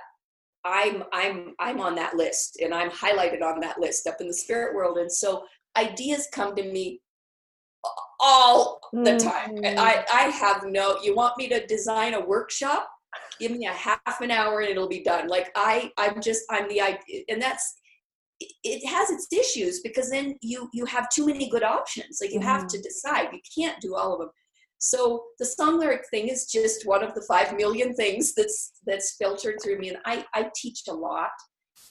[0.65, 4.35] I'm I'm I'm on that list and I'm highlighted on that list up in the
[4.35, 4.99] spirit world.
[4.99, 5.45] And so
[5.77, 7.01] ideas come to me
[8.21, 9.57] all the time.
[9.57, 9.77] Mm.
[9.77, 12.89] I, I have no, you want me to design a workshop?
[13.41, 15.29] Give me a half an hour and it'll be done.
[15.29, 17.79] Like I, I'm just, I'm the, idea and that's,
[18.65, 22.19] it has its issues because then you, you have too many good options.
[22.21, 22.45] Like you mm.
[22.45, 22.83] have to mm-hmm.
[22.83, 24.31] decide, you can't do all of them.
[24.85, 29.15] So the song lyric thing is just one of the five million things that's, that's
[29.15, 29.91] filtered through me.
[29.91, 31.31] And I, I teach a lot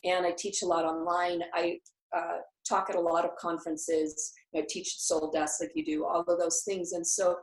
[0.04, 1.42] and I teach a lot online.
[1.54, 1.78] I
[2.14, 4.34] uh, talk at a lot of conferences.
[4.54, 6.92] I teach soul dust like you do, all of those things.
[6.92, 7.38] And so,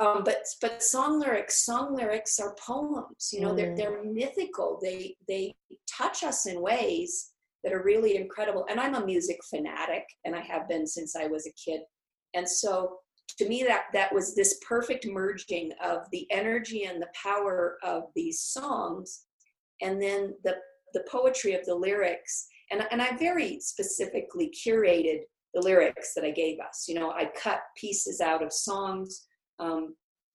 [0.00, 3.30] um, but but song lyrics, song lyrics are poems.
[3.32, 3.56] You know, mm.
[3.56, 4.78] they're they're mythical.
[4.80, 5.56] They they
[5.90, 7.32] touch us in ways
[7.64, 8.64] that are really incredible.
[8.70, 11.80] And I'm a music fanatic, and I have been since I was a kid.
[12.34, 12.98] And so,
[13.38, 18.04] to me, that that was this perfect merging of the energy and the power of
[18.14, 19.24] these songs,
[19.80, 20.56] and then the
[20.92, 25.20] the poetry of the lyrics and, and I very specifically curated
[25.54, 26.86] the lyrics that I gave us.
[26.88, 29.26] You know, I cut pieces out of songs.
[29.58, 29.94] Um,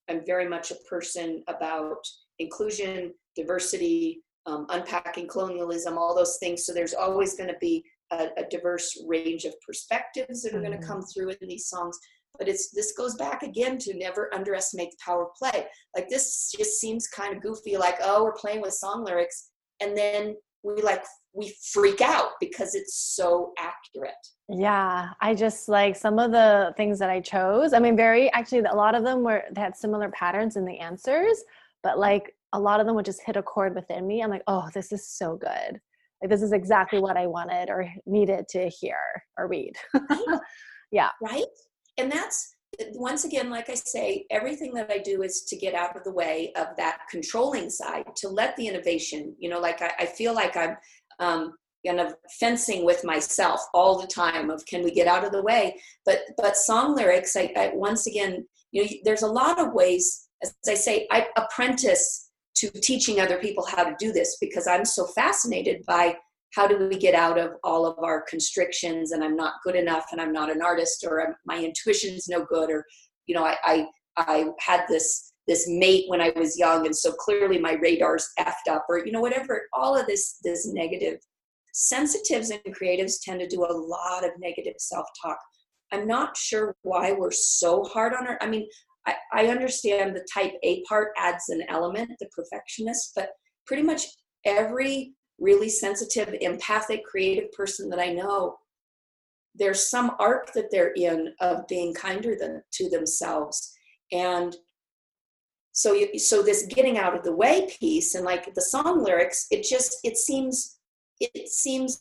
[0.09, 2.05] I'm very much a person about
[2.39, 6.65] inclusion, diversity, um, unpacking colonialism, all those things.
[6.65, 10.67] So there's always going to be a, a, diverse range of perspectives that are mm-hmm.
[10.67, 11.97] going to come through in these songs.
[12.37, 15.65] But it's this goes back again to never underestimate the power of play.
[15.95, 19.49] Like this just seems kind of goofy, like oh we're playing with song lyrics,
[19.81, 24.13] and then we like we freak out because it's so accurate.
[24.49, 27.73] Yeah, I just like some of the things that I chose.
[27.73, 30.79] I mean, very actually, a lot of them were they had similar patterns in the
[30.79, 31.43] answers,
[31.83, 34.23] but like a lot of them would just hit a chord within me.
[34.23, 35.79] I'm like, oh, this is so good.
[36.21, 38.97] Like this is exactly what I wanted or needed to hear
[39.37, 39.73] or read.
[40.91, 41.09] yeah.
[41.21, 41.43] Right.
[41.97, 42.55] And that's
[42.93, 46.11] once again, like I say, everything that I do is to get out of the
[46.11, 50.33] way of that controlling side, to let the innovation, you know, like I, I feel
[50.33, 50.75] like I'm
[51.19, 51.53] um,
[51.85, 55.41] kind of fencing with myself all the time of can we get out of the
[55.41, 55.79] way?
[56.05, 60.27] But but song lyrics, I, I once again, you know, there's a lot of ways.
[60.43, 64.85] As I say, I apprentice to teaching other people how to do this because I'm
[64.85, 66.17] so fascinated by
[66.55, 70.05] how do we get out of all of our constrictions and I'm not good enough
[70.11, 72.85] and I'm not an artist or my intuition's no good or
[73.27, 73.85] you know I, I
[74.17, 78.69] I had this this mate when I was young and so clearly my radar's effed
[78.69, 81.19] up or you know whatever all of this this negative.
[81.77, 85.37] Sensitives and creatives tend to do a lot of negative self-talk.
[85.91, 88.67] I'm not sure why we're so hard on our I mean
[89.05, 93.29] I, I understand the type A part adds an element, the perfectionist, but
[93.67, 94.03] pretty much
[94.45, 98.57] every really sensitive, empathic, creative person that I know,
[99.53, 103.73] there's some arc that they're in of being kinder than, to themselves.
[104.11, 104.55] And
[105.71, 109.47] so you, so this getting out of the way piece and like the song lyrics,
[109.51, 110.77] it just it seems
[111.19, 111.99] it seems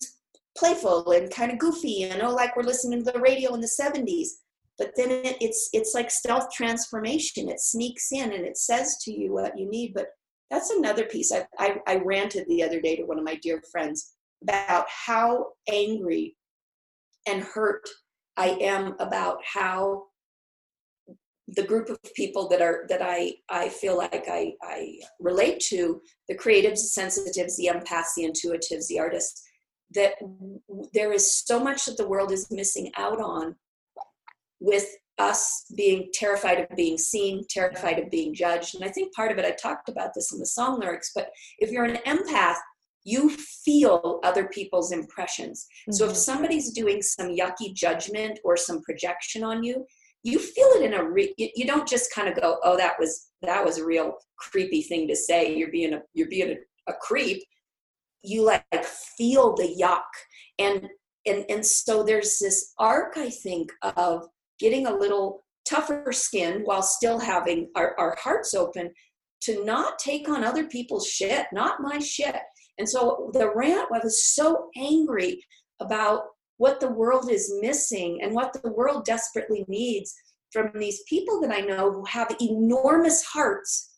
[0.56, 3.60] playful and kind of goofy, you oh, know, like we're listening to the radio in
[3.60, 4.28] the 70s
[4.78, 9.12] but then it, it's it's like stealth transformation it sneaks in and it says to
[9.12, 10.08] you what you need but
[10.50, 13.62] that's another piece I, I, I ranted the other day to one of my dear
[13.70, 16.36] friends about how angry
[17.26, 17.88] and hurt
[18.36, 20.04] i am about how
[21.48, 26.00] the group of people that are that i i feel like i i relate to
[26.28, 29.42] the creatives the sensitives the empaths the intuitives the artists
[29.94, 30.14] that
[30.92, 33.54] there is so much that the world is missing out on
[34.60, 34.86] with
[35.18, 38.74] us being terrified of being seen, terrified of being judged.
[38.74, 41.30] And I think part of it, I talked about this in the song lyrics, but
[41.58, 42.56] if you're an empath,
[43.04, 45.66] you feel other people's impressions.
[45.82, 45.92] Mm-hmm.
[45.92, 46.18] So if mm-hmm.
[46.18, 49.86] somebody's doing some yucky judgment or some projection on you,
[50.22, 53.28] you feel it in a re- you don't just kind of go, "Oh, that was
[53.42, 55.54] that was a real creepy thing to say.
[55.54, 57.42] You're being a you're being a, a creep."
[58.22, 58.64] You like
[59.18, 60.00] feel the yuck.
[60.58, 60.88] And
[61.26, 64.26] and and so there's this arc I think of
[64.58, 68.90] getting a little tougher skin while still having our, our hearts open
[69.42, 72.36] to not take on other people's shit, not my shit.
[72.78, 75.44] And so the rant I was so angry
[75.80, 76.22] about
[76.56, 80.14] what the world is missing and what the world desperately needs
[80.52, 83.90] from these people that I know who have enormous hearts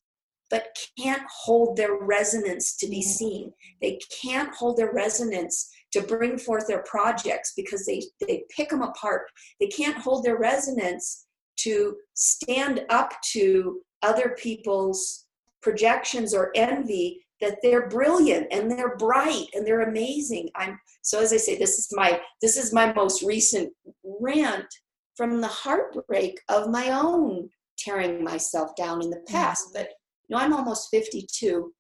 [0.50, 3.10] but can't hold their resonance to be mm-hmm.
[3.10, 3.52] seen.
[3.80, 8.82] They can't hold their resonance to bring forth their projects because they, they pick them
[8.82, 9.22] apart.
[9.60, 11.26] They can't hold their resonance
[11.60, 15.26] to stand up to other people's
[15.62, 20.48] projections or envy that they're brilliant and they're bright and they're amazing.
[20.54, 23.72] I'm so as I say, this is my this is my most recent
[24.20, 24.66] rant
[25.16, 29.34] from the heartbreak of my own tearing myself down in the mm-hmm.
[29.34, 29.68] past.
[29.72, 29.88] But
[30.28, 31.72] you know, I'm almost 52.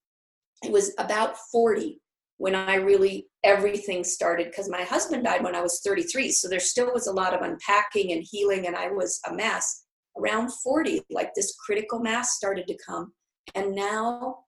[0.64, 2.00] It was about 40
[2.38, 6.32] when I really everything started because my husband died when I was 33.
[6.32, 9.84] So there still was a lot of unpacking and healing, and I was a mess.
[10.18, 13.12] Around 40, like this critical mass started to come.
[13.54, 14.38] And now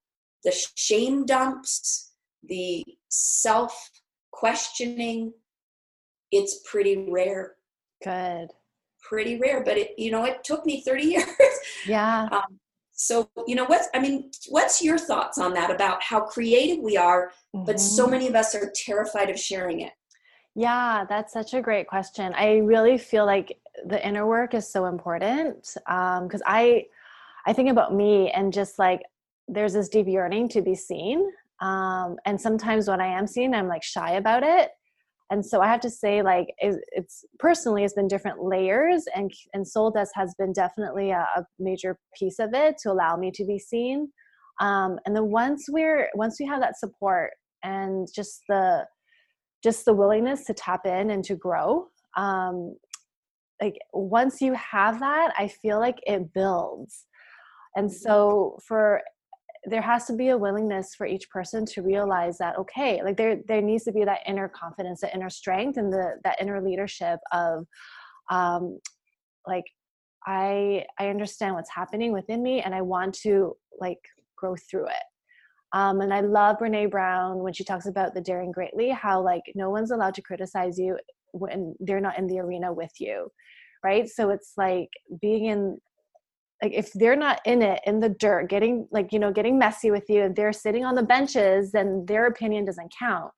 [0.44, 3.90] the shame dumps, the self
[4.32, 5.32] questioning,
[6.32, 7.54] it's pretty rare.
[8.02, 8.48] Good.
[9.02, 11.26] Pretty rare, but it, you know, it took me 30 years.
[11.86, 12.28] Yeah.
[12.32, 12.58] Um,
[12.98, 16.96] so you know what's i mean what's your thoughts on that about how creative we
[16.96, 17.64] are mm-hmm.
[17.64, 18.12] but so mm-hmm.
[18.12, 19.92] many of us are terrified of sharing it
[20.56, 24.86] yeah that's such a great question i really feel like the inner work is so
[24.86, 26.84] important because um, i
[27.46, 29.00] i think about me and just like
[29.46, 31.30] there's this deep yearning to be seen
[31.60, 34.72] um, and sometimes when i am seen i'm like shy about it
[35.30, 39.66] and so i have to say like it's personally it's been different layers and and
[39.66, 43.44] soul dust has been definitely a, a major piece of it to allow me to
[43.44, 44.10] be seen.
[44.60, 47.30] Um, and then once we're once we have that support
[47.62, 48.86] and just the
[49.62, 52.76] just the willingness to tap in and to grow um,
[53.60, 57.06] like once you have that i feel like it builds.
[57.76, 59.02] And so for
[59.68, 63.38] there has to be a willingness for each person to realize that okay like there
[63.46, 67.18] there needs to be that inner confidence that inner strength and the that inner leadership
[67.32, 67.66] of
[68.30, 68.78] um
[69.46, 69.64] like
[70.26, 74.00] i i understand what's happening within me and i want to like
[74.36, 75.04] grow through it
[75.72, 79.42] um, and I love Brene Brown when she talks about the daring greatly, how like
[79.54, 80.98] no one's allowed to criticize you
[81.32, 83.30] when they're not in the arena with you,
[83.84, 84.08] right?
[84.08, 84.88] So it's like
[85.20, 85.78] being in
[86.62, 89.90] like if they're not in it in the dirt getting like you know getting messy
[89.90, 93.30] with you and they're sitting on the benches then their opinion doesn't count.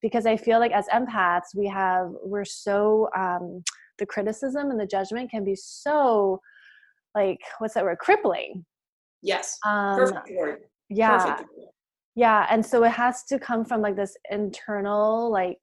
[0.00, 3.62] Because i feel like as empaths we have we're so um
[3.98, 6.40] the criticism and the judgment can be so
[7.14, 7.98] like what's that word?
[7.98, 8.64] Crippling.
[9.22, 9.58] Yes.
[9.66, 10.58] Um, perfect word.
[10.88, 11.18] yeah.
[11.18, 11.50] Perfect
[12.18, 15.58] yeah and so it has to come from like this internal like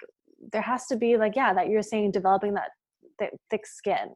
[0.53, 2.70] there has to be like yeah that you're saying developing that
[3.20, 4.07] th- thick skin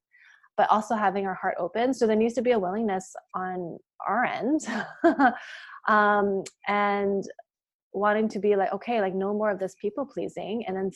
[0.60, 1.94] but also having our heart open.
[1.94, 4.60] So there needs to be a willingness on our end
[5.88, 7.24] um, and
[7.94, 10.92] wanting to be like okay like no more of this people pleasing and then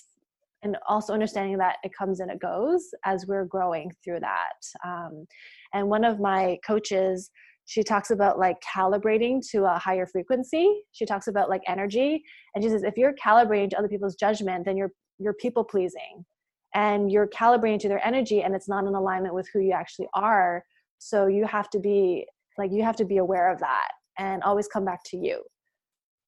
[0.63, 5.25] and also understanding that it comes and it goes as we're growing through that um,
[5.73, 7.31] and one of my coaches
[7.65, 10.81] she talks about like calibrating to a higher frequency.
[10.91, 12.21] She talks about like energy
[12.53, 16.25] and she says if you're calibrating to other people's judgment then you're you're people pleasing
[16.73, 20.07] and you're calibrating to their energy and it's not in alignment with who you actually
[20.13, 20.63] are.
[20.99, 22.25] So you have to be
[22.57, 25.43] like you have to be aware of that and always come back to you.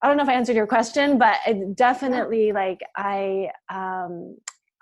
[0.02, 4.36] I don't know if i answered your question but it definitely like i um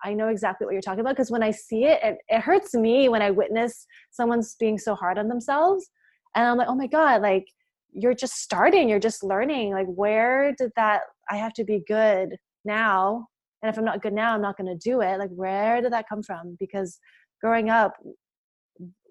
[0.06, 2.74] I know exactly what you're talking about because when I see it, it, it hurts
[2.74, 5.90] me when I witness someone's being so hard on themselves.
[6.36, 7.46] And i'm like oh my god like
[7.94, 12.36] you're just starting you're just learning like where did that i have to be good
[12.66, 13.28] now
[13.64, 15.18] and if i'm not good now i'm not going to do it.
[15.18, 16.56] Like where did that come from?
[16.60, 17.00] Because
[17.42, 17.94] growing up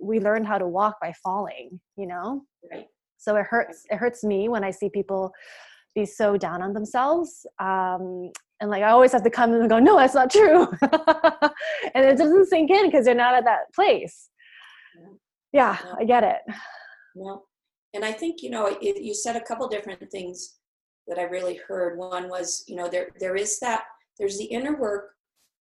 [0.01, 2.43] we learned how to walk by falling you know?
[2.71, 2.87] Right.
[3.19, 5.33] so it hurts it hurts me when i see people
[5.95, 8.31] be so down on themselves um,
[8.61, 10.69] and like i always have to come and go no that's not true.
[11.95, 14.31] And it doesn't sink in because they're not at that place.
[15.53, 15.95] Yeah, yeah.
[15.99, 16.41] I get it.
[17.15, 17.47] Well,
[17.95, 20.57] and I think you know it, you said a couple different things
[21.07, 21.99] that I really heard.
[21.99, 23.85] One was you know there there is that
[24.23, 25.15] there's the inner work,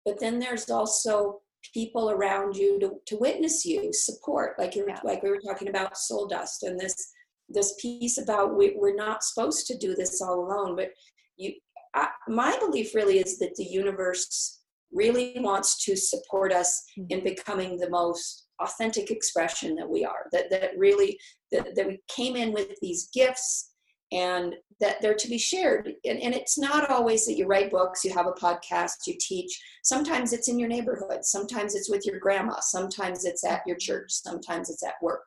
[0.04, 1.40] but then there's also
[1.72, 4.58] people around you to, to witness you, support.
[4.58, 5.00] Like you yeah.
[5.02, 7.10] like we were talking about soul dust and this
[7.48, 10.76] this piece about we, we're not supposed to do this all alone.
[10.76, 10.90] But
[11.38, 11.54] you,
[11.94, 14.60] I, my belief really is that the universe
[14.92, 17.06] really wants to support us mm-hmm.
[17.08, 21.18] in becoming the most authentic expression that we are that that really
[21.50, 23.69] that, that we came in with these gifts
[24.12, 25.92] and that they're to be shared.
[26.04, 29.60] And, and it's not always that you write books you have a podcast you teach.
[29.84, 31.24] Sometimes it's in your neighborhood.
[31.24, 32.60] Sometimes it's with your grandma.
[32.60, 34.10] Sometimes it's at your church.
[34.10, 35.22] Sometimes it's at work.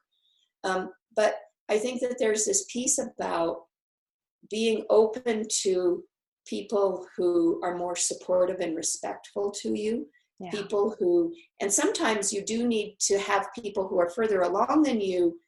[0.63, 1.35] Um, but
[1.69, 3.63] i think that there's this piece about
[4.49, 6.03] being open to
[6.45, 10.07] people who are more supportive and respectful to you.
[10.39, 10.49] Yeah.
[10.49, 11.31] people who
[11.61, 15.39] and sometimes you do need to have people who are further along than you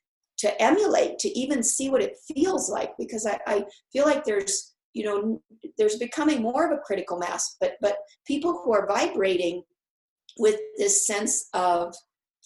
[0.46, 4.76] to emulate to even see what it feels like because I, I feel like there's
[4.94, 5.42] you know
[5.78, 9.64] there's becoming more of a critical mass but but people who are vibrating
[10.38, 11.94] with this sense of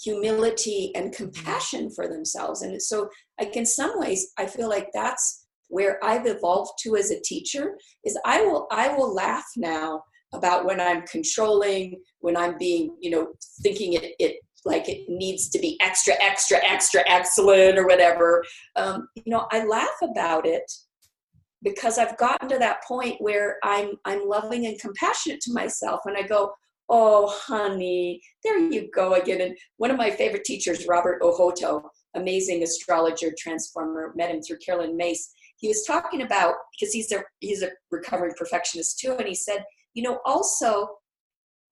[0.01, 2.61] humility and compassion for themselves.
[2.61, 7.11] And so like in some ways i feel like that's where i've evolved to as
[7.11, 7.75] a teacher
[8.05, 10.01] is i will i will laugh now
[10.33, 13.27] about when I'm controlling, when I'm being, you know,
[13.61, 14.35] thinking it, it
[14.65, 18.43] like it needs to be extra, extra, extra excellent or whatever.
[18.75, 20.69] Um, you know, I laugh about it
[21.63, 26.17] because I've gotten to that point where I'm I'm loving and compassionate to myself, and
[26.17, 26.51] I go,
[26.89, 31.81] "Oh, honey, there you go again." And one of my favorite teachers, Robert Ohotto,
[32.15, 35.29] amazing astrologer, transformer, met him through Caroline Myss.
[35.57, 39.63] He was talking about because he's a he's a recovering perfectionist too, and he said
[39.93, 40.87] you know also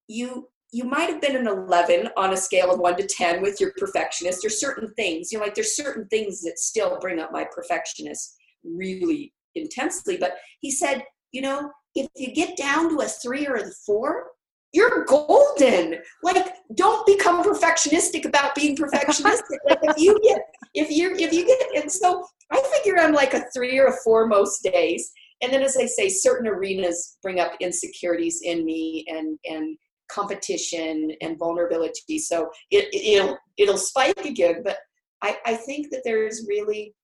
[0.08, 3.60] you you might have been an 11 on a scale of 1 to 10 with
[3.60, 4.40] your perfectionist.
[4.42, 8.36] There's certain things you know like there's certain things that still bring up my perfectionist
[8.64, 10.16] really intensely.
[10.16, 14.26] But he said you know if you get down to a 3 or a 4
[14.72, 15.96] you're golden.
[16.22, 19.58] Like don't become perfectionistic about being perfectionistic.
[19.66, 20.42] Like if you get
[20.74, 23.96] if you if you get and so i figure i'm like a 3 or a
[24.04, 25.10] 4 most days.
[25.40, 29.78] And then as i say certain arenas bring up insecurities in me and and
[30.10, 32.18] competition and vulnerability.
[32.18, 34.78] So it, it'll it'll spike again but
[35.22, 36.94] I, I think that there's really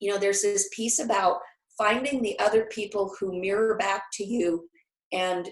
[0.00, 1.38] you know there's this piece about
[1.78, 4.68] finding the other people who mirror back to you
[5.12, 5.48] and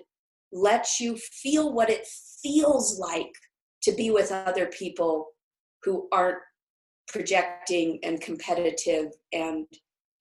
[0.52, 2.06] let you feel what it
[2.42, 3.32] feels like
[3.82, 5.28] to be with other people
[5.82, 6.38] who aren't
[7.08, 9.66] projecting and competitive and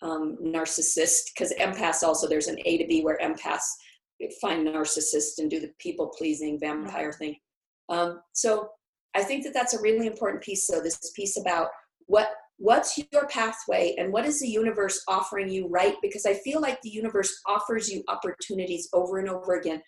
[0.01, 3.69] um, narcissist because empaths also there's an a to b where empaths
[4.41, 7.17] find narcissists and do the people pleasing vampire mm-hmm.
[7.17, 7.35] thing
[7.89, 8.69] um, so
[9.15, 11.67] i think that that's a really important piece so this piece about
[12.07, 16.61] what what's your pathway and what is the universe offering you right because i feel
[16.61, 19.81] like the universe offers you opportunities over and over again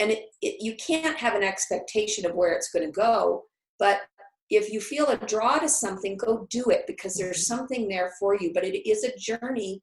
[0.00, 3.42] and it, it, you can't have an expectation of where it's going to go
[3.78, 4.02] but
[4.50, 8.36] if you feel a draw to something, go do it because there's something there for
[8.38, 8.52] you.
[8.52, 9.80] But it is a journey.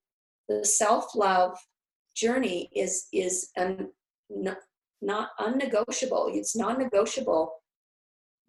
[0.49, 1.57] The self-love
[2.16, 3.89] journey is is un,
[5.01, 6.32] not unnegotiable.
[6.34, 7.53] It's non-negotiable,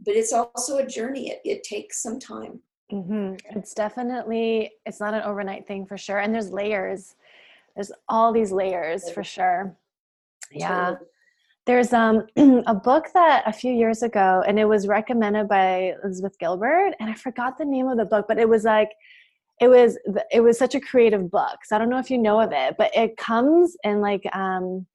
[0.04, 1.30] but it's also a journey.
[1.30, 2.60] It, it takes some time.
[2.92, 3.56] Mm-hmm.
[3.56, 6.18] It's definitely it's not an overnight thing for sure.
[6.18, 7.14] And there's layers.
[7.74, 9.74] There's all these layers for sure.
[10.50, 10.96] Yeah.
[11.64, 12.26] There's um,
[12.66, 17.08] a book that a few years ago, and it was recommended by Elizabeth Gilbert, and
[17.08, 18.90] I forgot the name of the book, but it was like,
[19.62, 19.96] it was
[20.32, 21.58] it was such a creative book.
[21.64, 24.86] So I don't know if you know of it, but it comes in like, um,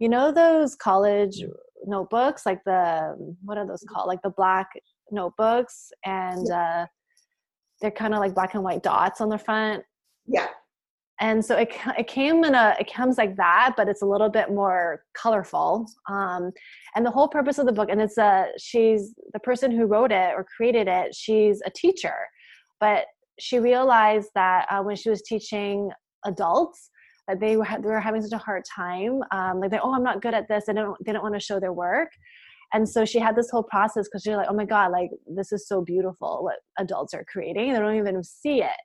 [0.00, 1.40] you know, those college
[1.84, 4.70] notebooks, like the what are those called, like the black
[5.12, 6.86] notebooks, and uh,
[7.80, 9.84] they're kind of like black and white dots on the front.
[10.26, 10.48] Yeah
[11.20, 14.28] and so it, it came in a it comes like that but it's a little
[14.28, 16.50] bit more colorful um,
[16.94, 20.12] and the whole purpose of the book and it's a she's the person who wrote
[20.12, 22.14] it or created it she's a teacher
[22.80, 23.06] but
[23.42, 25.90] she realized that uh, when she was teaching
[26.24, 26.90] adults
[27.28, 30.02] that they were, they were having such a hard time um, like they oh i'm
[30.02, 30.64] not good at this.
[30.66, 32.10] They don't, they don't want to show their work.
[32.74, 35.52] And so she had this whole process because she's like oh my god like this
[35.52, 37.72] is so beautiful what adults are creating.
[37.72, 38.80] They don't even see it.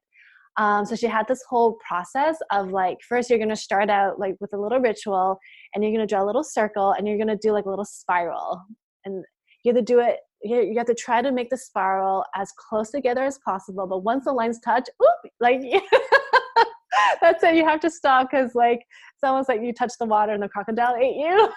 [0.57, 4.19] Um, so she had this whole process of like, first you're going to start out
[4.19, 5.37] like with a little ritual
[5.73, 7.69] and you're going to draw a little circle and you're going to do like a
[7.69, 8.59] little spiral.
[9.05, 9.23] And
[9.63, 12.91] you have to do it, you have to try to make the spiral as close
[12.91, 13.87] together as possible.
[13.87, 15.61] But once the lines touch, oop, like,
[17.21, 17.55] that's it.
[17.55, 20.49] You have to stop because like, it's almost like you touch the water and the
[20.49, 21.49] crocodile ate you.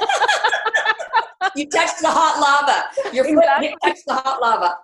[1.56, 3.14] you touched the hot lava.
[3.14, 3.68] Your exactly.
[3.68, 4.76] foot touched the hot lava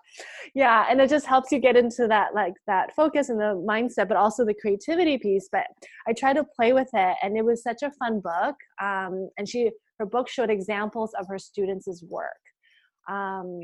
[0.55, 4.09] yeah and it just helps you get into that like that focus and the mindset
[4.09, 5.65] but also the creativity piece but
[6.07, 9.49] i try to play with it and it was such a fun book um, and
[9.49, 12.29] she her book showed examples of her students' work
[13.09, 13.61] um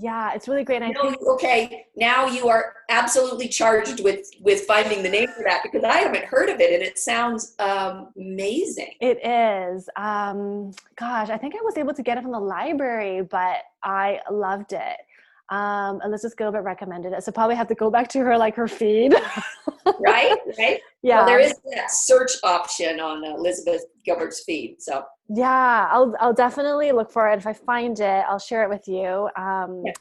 [0.00, 5.02] yeah it's really great I think- okay now you are absolutely charged with with finding
[5.02, 8.94] the name for that because i haven't heard of it and it sounds um, amazing
[9.00, 13.22] it is um gosh i think i was able to get it from the library
[13.22, 14.98] but i loved it
[15.50, 18.66] um, Elizabeth Gilbert recommended it, so probably have to go back to her like her
[18.66, 19.14] feed.
[20.00, 20.80] right, right.
[21.02, 24.80] Yeah, well, there is that search option on Elizabeth Gilbert's feed.
[24.80, 27.38] So yeah, I'll I'll definitely look for it.
[27.38, 29.28] If I find it, I'll share it with you.
[29.36, 29.92] Um, yeah,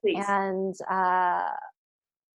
[0.00, 0.24] please.
[0.28, 1.50] And uh,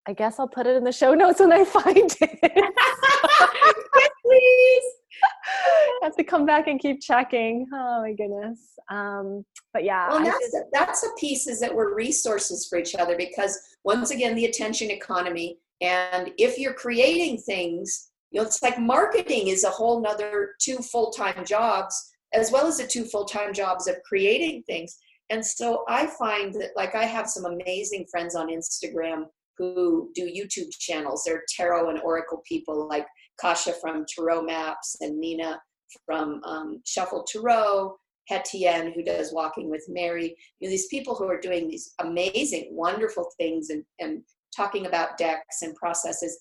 [0.07, 2.39] I guess I'll put it in the show notes when I find it.
[2.43, 4.83] yes, please.
[5.23, 7.67] I have to come back and keep checking.
[7.73, 8.59] Oh my goodness.
[8.89, 9.43] Um,
[9.73, 10.09] but yeah.
[10.09, 14.11] Well, that's, just, that's a piece is that we're resources for each other because once
[14.11, 15.57] again, the attention economy.
[15.81, 20.77] And if you're creating things, you know, it's like marketing is a whole nother two
[20.77, 24.97] full-time jobs, as well as the two full-time jobs of creating things.
[25.29, 29.25] And so I find that like I have some amazing friends on Instagram
[29.57, 31.23] who do YouTube channels.
[31.25, 33.05] They're tarot and oracle people like
[33.39, 35.59] Kasha from Tarot Maps and Nina
[36.05, 37.95] from um, Shuffle Tarot,
[38.31, 40.35] Hetien who does Walking with Mary.
[40.59, 44.21] You know, these people who are doing these amazing, wonderful things and, and
[44.55, 46.39] talking about decks and processes.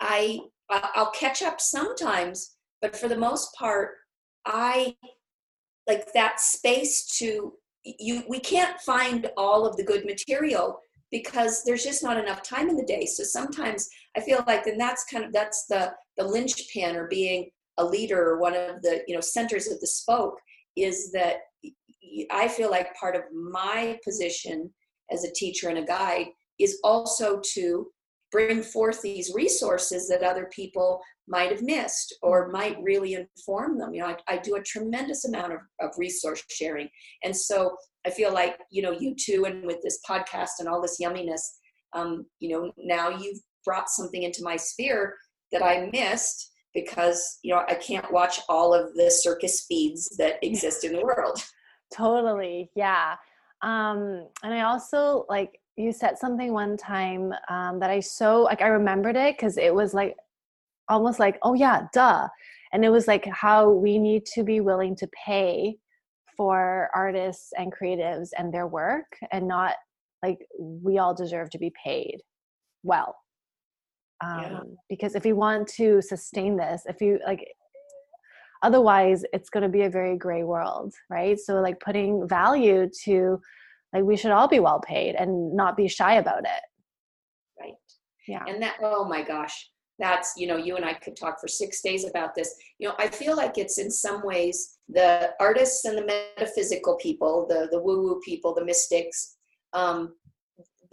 [0.00, 0.38] I
[0.70, 3.90] I'll catch up sometimes, but for the most part,
[4.48, 4.96] I
[5.86, 7.52] like that space to
[7.84, 8.22] you.
[8.28, 10.80] We can't find all of the good material
[11.10, 13.06] because there's just not enough time in the day.
[13.06, 17.50] So sometimes I feel like then that's kind of that's the the linchpin or being
[17.78, 20.38] a leader or one of the you know centers of the spoke
[20.76, 21.36] is that
[22.30, 24.70] I feel like part of my position
[25.10, 26.26] as a teacher and a guide
[26.58, 27.86] is also to
[28.30, 33.94] bring forth these resources that other people might have missed or might really inform them.
[33.94, 36.88] You know, I, I do a tremendous amount of, of resource sharing.
[37.24, 37.76] And so
[38.06, 41.40] I feel like, you know, you too, and with this podcast and all this yumminess,
[41.94, 45.14] um, you know, now you've brought something into my sphere
[45.52, 50.36] that I missed because, you know, I can't watch all of the circus feeds that
[50.42, 51.42] exist in the world.
[51.94, 52.70] Totally.
[52.74, 53.16] Yeah.
[53.62, 58.60] Um, and I also like you said something one time um, that I so like
[58.60, 60.16] I remembered it because it was like
[60.88, 62.28] almost like oh yeah duh.
[62.72, 65.78] And it was like how we need to be willing to pay
[66.36, 69.76] for artists and creatives and their work and not
[70.22, 72.18] like we all deserve to be paid
[72.82, 73.16] well.
[74.20, 74.60] Um, yeah.
[74.88, 77.46] because if we want to sustain this if you like
[78.64, 81.38] otherwise it's going to be a very gray world right?
[81.38, 83.40] So like putting value to
[83.92, 86.62] like we should all be well paid and not be shy about it.
[87.60, 87.74] Right.
[88.26, 88.44] Yeah.
[88.46, 89.68] And that oh my gosh
[90.00, 92.54] that's you know you and i could talk for six days about this.
[92.78, 97.46] You know i feel like it's in some ways the artists and the metaphysical people
[97.48, 99.38] the the woo woo people the mystics
[99.72, 100.14] um,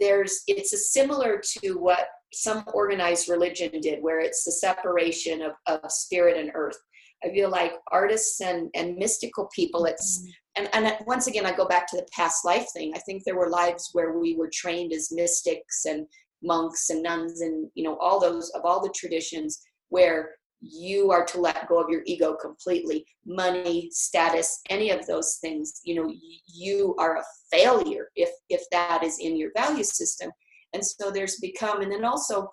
[0.00, 5.52] there's it's a similar to what some organized religion did where it's the separation of,
[5.66, 6.76] of spirit and earth.
[7.24, 10.30] I feel like artists and and mystical people it's mm-hmm.
[10.56, 12.92] And and once again i go back to the past life thing.
[12.94, 16.06] I think there were lives where we were trained as mystics and
[16.42, 21.24] monks and nuns and you know all those of all the traditions where you are
[21.24, 26.12] to let go of your ego completely money status any of those things you know
[26.46, 30.30] you are a failure if if that is in your value system.
[30.72, 32.48] And so there's become and then also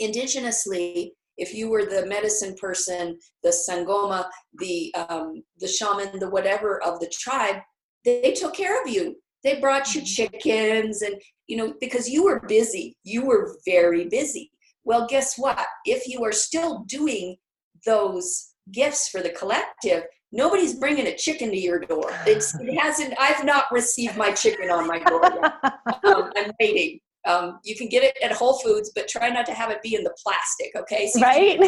[0.00, 1.10] indigenously
[1.44, 4.20] if you were the medicine person the sangoma
[4.62, 7.60] the um, the shaman the whatever of the tribe
[8.04, 9.16] they took care of you.
[9.44, 10.06] They brought you mm-hmm.
[10.06, 12.96] chickens and you know because you were busy.
[13.04, 14.50] You were very busy.
[14.84, 15.64] Well guess what?
[15.84, 17.36] If you are still doing
[17.84, 22.10] those gifts for the collective nobody's bringing a chicken to your door.
[22.26, 25.54] It's, it hasn't i've not received my chicken on my door yet.
[26.04, 29.52] Um, i'm waiting um, you can get it at whole foods but try not to
[29.52, 31.08] have it be in the plastic okay?
[31.12, 31.60] So right?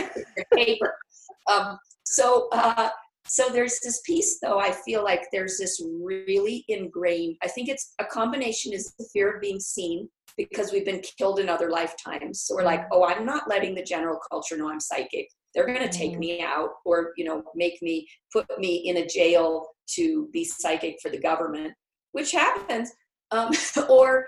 [0.55, 0.95] paper.
[1.51, 2.89] Um, so uh,
[3.27, 7.95] so there's this piece though i feel like there's this really ingrained i think it's
[7.99, 12.43] a combination is the fear of being seen because we've been killed in other lifetimes.
[12.43, 12.89] So we're like mm.
[12.93, 15.29] oh i'm not letting the general culture know i'm psychic.
[15.55, 16.21] They're going to take mm-hmm.
[16.21, 20.97] me out or you know make me put me in a jail to be psychic
[21.01, 21.75] for the government
[22.13, 22.91] which happens
[23.35, 23.53] um,
[23.89, 24.27] or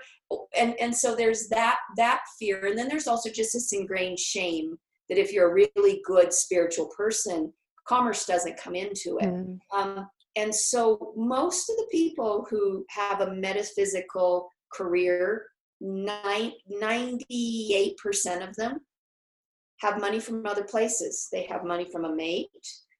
[0.57, 4.77] and and so there's that that fear and then there's also just this ingrained shame
[5.09, 7.51] that if you're a really good spiritual person
[7.87, 9.29] commerce doesn't come into it.
[9.29, 9.59] Mm.
[9.73, 15.45] Um, and so most of the people who have a metaphysical career,
[15.81, 16.51] 98%
[18.47, 18.81] of them
[19.79, 21.29] have money from other places.
[21.31, 22.49] They have money from a mate.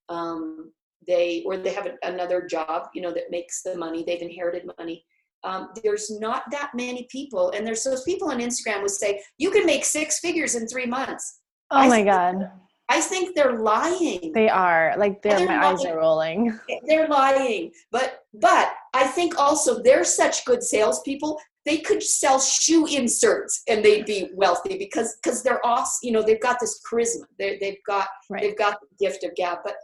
[0.09, 0.71] Um,
[1.05, 4.03] they or they have another job, you know, that makes the money.
[4.03, 5.05] They've inherited money.
[5.43, 9.51] Um, there's not that many people, and there's those people on Instagram who say you
[9.51, 11.39] can make six figures in three months.
[11.71, 12.49] Oh I my god!
[12.89, 14.31] I think they're lying.
[14.33, 14.95] They are.
[14.97, 15.77] Like they're, they're my lying.
[15.77, 16.59] eyes are rolling.
[16.87, 17.71] They're lying.
[17.91, 21.39] But but I think also they're such good salespeople.
[21.65, 25.99] They could sell shoe inserts and they'd be wealthy because because they're awesome.
[26.01, 27.25] You know, they've got this charisma.
[27.37, 28.41] They they've got right.
[28.41, 29.57] they've got the gift of gab.
[29.65, 29.75] But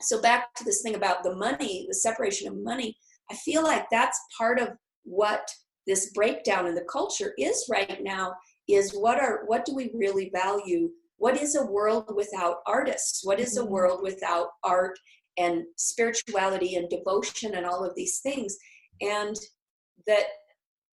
[0.00, 2.96] so back to this thing about the money, the separation of money.
[3.32, 4.68] I feel like that's part of
[5.04, 5.48] what
[5.86, 8.34] this breakdown in the culture is right now.
[8.68, 10.90] Is what are what do we really value?
[11.22, 13.24] what is a world without artists?
[13.24, 13.70] What is a mm-hmm.
[13.70, 14.98] world without art
[15.38, 18.56] and spirituality and devotion and all of these things?
[19.00, 19.36] And
[20.08, 20.24] that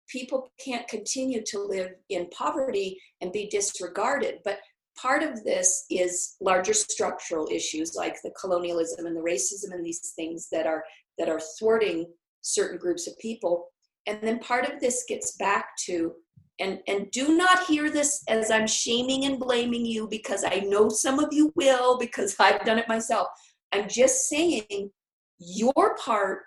[0.07, 4.37] people can't continue to live in poverty and be disregarded.
[4.45, 4.59] But
[5.01, 10.13] part of this is larger structural issues like the colonialism and the racism and these
[10.15, 10.83] things that are
[11.17, 12.05] that are thwarting
[12.41, 13.67] certain groups of people.
[14.07, 16.13] And then part of this gets back to
[16.61, 20.89] and and do not hear this as i'm shaming and blaming you because i know
[20.89, 23.29] some of you will because i've done it myself.
[23.71, 24.91] I'm just saying
[25.37, 26.41] your part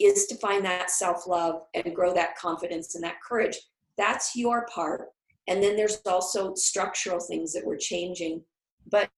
[0.00, 3.56] is to find that self-love and grow that confidence and that courage.
[3.96, 5.02] That's your part.
[5.46, 8.42] And then there's also structural things that we're changing.
[8.90, 9.10] But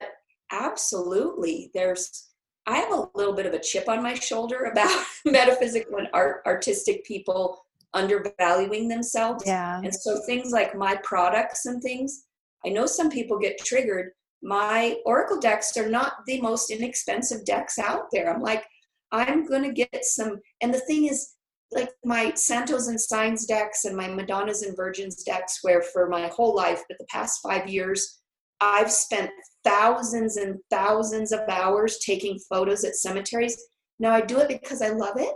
[0.52, 2.28] absolutely there's
[2.66, 6.42] i have a little bit of a chip on my shoulder about metaphysical and art
[6.46, 9.44] artistic people undervaluing themselves.
[9.46, 9.80] Yeah.
[9.82, 12.26] And so things like my products and things,
[12.64, 14.10] I know some people get triggered.
[14.42, 18.32] My Oracle decks are not the most inexpensive decks out there.
[18.32, 18.64] I'm like,
[19.12, 20.40] I'm going to get some.
[20.60, 21.32] And the thing is,
[21.72, 26.28] like my Santos and Signs decks and my Madonnas and Virgins decks, where for my
[26.28, 28.20] whole life, but the past five years,
[28.60, 29.30] I've spent
[29.64, 33.60] thousands and thousands of hours taking photos at cemeteries.
[33.98, 35.34] Now I do it because I love it.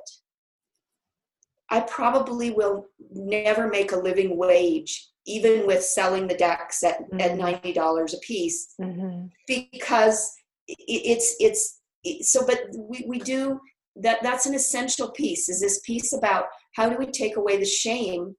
[1.71, 7.21] I probably will never make a living wage, even with selling the decks at, mm-hmm.
[7.21, 9.27] at ninety dollars a piece, mm-hmm.
[9.47, 10.33] because
[10.67, 11.81] it's it's
[12.23, 12.45] so.
[12.45, 13.61] But we we do
[13.97, 14.23] that.
[14.23, 15.49] That's an essential piece.
[15.49, 18.35] Is this piece about how do we take away the shame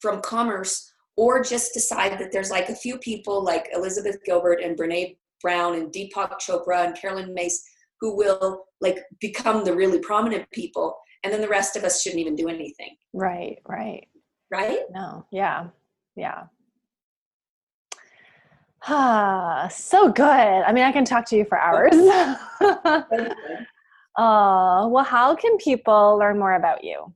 [0.00, 4.76] from commerce, or just decide that there's like a few people like Elizabeth Gilbert and
[4.76, 7.62] Brene Brown and Deepak Chopra and Caroline Myss
[8.00, 12.20] who will like become the really prominent people and then the rest of us shouldn't
[12.20, 14.08] even do anything right right
[14.54, 14.80] right?
[14.90, 15.68] No, yeah,
[16.16, 16.44] yeah.
[18.86, 20.24] Ah, so good.
[20.24, 21.92] I mean, I can talk to you for hours.
[24.18, 27.12] oh, well, how can people learn more about you?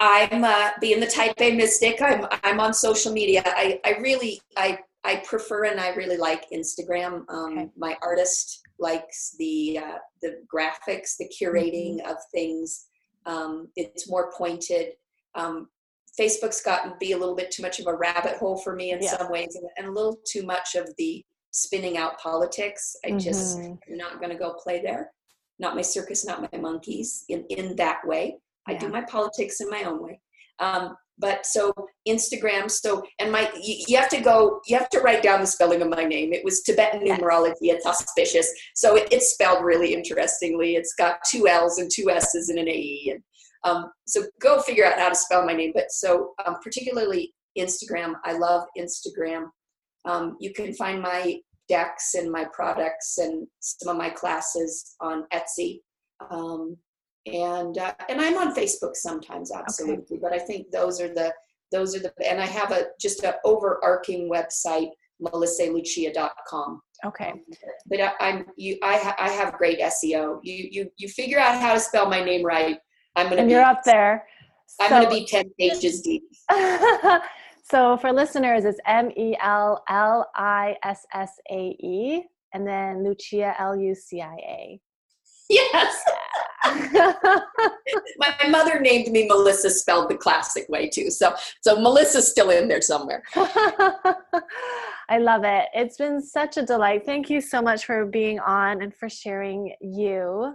[0.00, 2.00] I'm uh, being the type A mystic.
[2.00, 3.42] I'm I'm on social media.
[3.44, 7.24] I, I really I I prefer and I really like Instagram.
[7.28, 7.70] Um, okay.
[7.76, 12.10] My artist likes the uh, the graphics, the curating mm-hmm.
[12.10, 12.86] of things.
[13.26, 14.92] Um, it's more pointed.
[15.34, 15.68] Um,
[16.18, 18.90] Facebook's gotten to be a little bit too much of a rabbit hole for me
[18.90, 22.96] in some ways, and, and, a little too much of the spinning out politics.
[23.04, 23.18] I mm-hmm.
[23.18, 25.12] just am not going to go play there.
[25.58, 27.24] Not my circus, not my monkeys.
[27.28, 28.36] In in that way, yeah.
[28.68, 30.20] I do my politics in my own way.
[30.60, 31.72] Um, but so
[32.06, 35.46] Instagram, so and my you, you, have to go, you have to write down the
[35.46, 36.32] spelling of my name.
[36.32, 37.54] It was Tibetan numerology.
[37.62, 40.76] It's auspicious, so it, it's spelled really interestingly.
[40.76, 43.08] It's got two L's and two S's and an A.
[43.10, 43.22] And
[43.64, 45.72] um, so go figure out how to spell my name.
[45.74, 49.46] But so um, particularly Instagram, I love Instagram.
[50.04, 51.38] Um, you can find my
[51.68, 55.80] decks and my products and some of my classes on Etsy.
[56.30, 56.76] Um,
[57.34, 60.16] and uh, and I'm on Facebook sometimes, absolutely.
[60.16, 60.18] Okay.
[60.20, 61.32] But I think those are the
[61.72, 64.90] those are the and I have a just an overarching website,
[65.22, 66.80] mellissaelucia.com.
[67.04, 67.32] Okay.
[67.86, 70.40] But I, am you I ha, I have great SEO.
[70.42, 72.78] You you you figure out how to spell my name right.
[73.16, 73.42] I'm gonna.
[73.42, 74.26] And be, you're up there.
[74.80, 76.24] I'm gonna be ten pages deep.
[77.70, 83.04] so for listeners, it's M E L L I S S A E, and then
[83.04, 84.80] Lucia L U C I A.
[85.50, 86.02] Yes.
[88.18, 91.10] My mother named me Melissa, spelled the classic way too.
[91.10, 93.22] So, so Melissa's still in there somewhere.
[93.34, 95.66] I love it.
[95.74, 97.06] It's been such a delight.
[97.06, 100.54] Thank you so much for being on and for sharing you.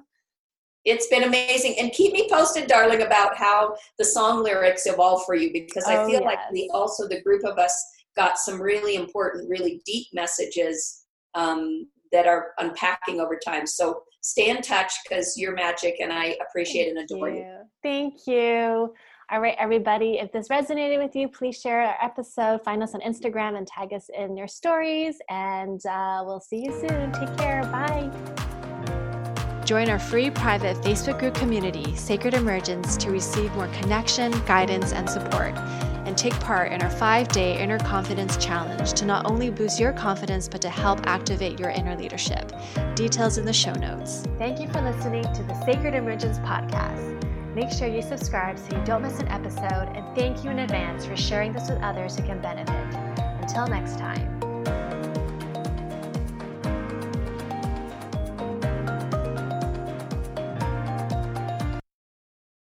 [0.86, 1.76] It's been amazing.
[1.80, 5.97] And keep me posted, darling, about how the song lyrics evolve for you because I
[5.97, 6.26] oh, feel yes.
[6.26, 7.74] like we also, the group of us,
[8.16, 11.05] got some really important, really deep messages
[11.36, 13.66] um, that are unpacking over time.
[13.66, 17.38] So stay in touch because you're magic and I appreciate Thank and adore you.
[17.38, 17.58] you.
[17.84, 18.94] Thank you.
[19.30, 22.62] All right, everybody, if this resonated with you, please share our episode.
[22.64, 25.18] Find us on Instagram and tag us in your stories.
[25.30, 27.12] And uh, we'll see you soon.
[27.12, 27.64] Take care.
[27.64, 28.12] Bye.
[29.66, 35.10] Join our free private Facebook group community, Sacred Emergence, to receive more connection, guidance, and
[35.10, 35.54] support
[36.14, 39.91] and take part in our five day Inner Confidence Challenge to not only boost your
[39.93, 42.51] confidence, but to help activate your inner leadership.
[42.93, 44.24] Details in the show notes.
[44.38, 47.20] Thank you for listening to the Sacred Emergence podcast.
[47.55, 51.03] Make sure you subscribe so you don't miss an episode, and thank you in advance
[51.03, 52.95] for sharing this with others who can benefit.
[53.41, 54.33] Until next time.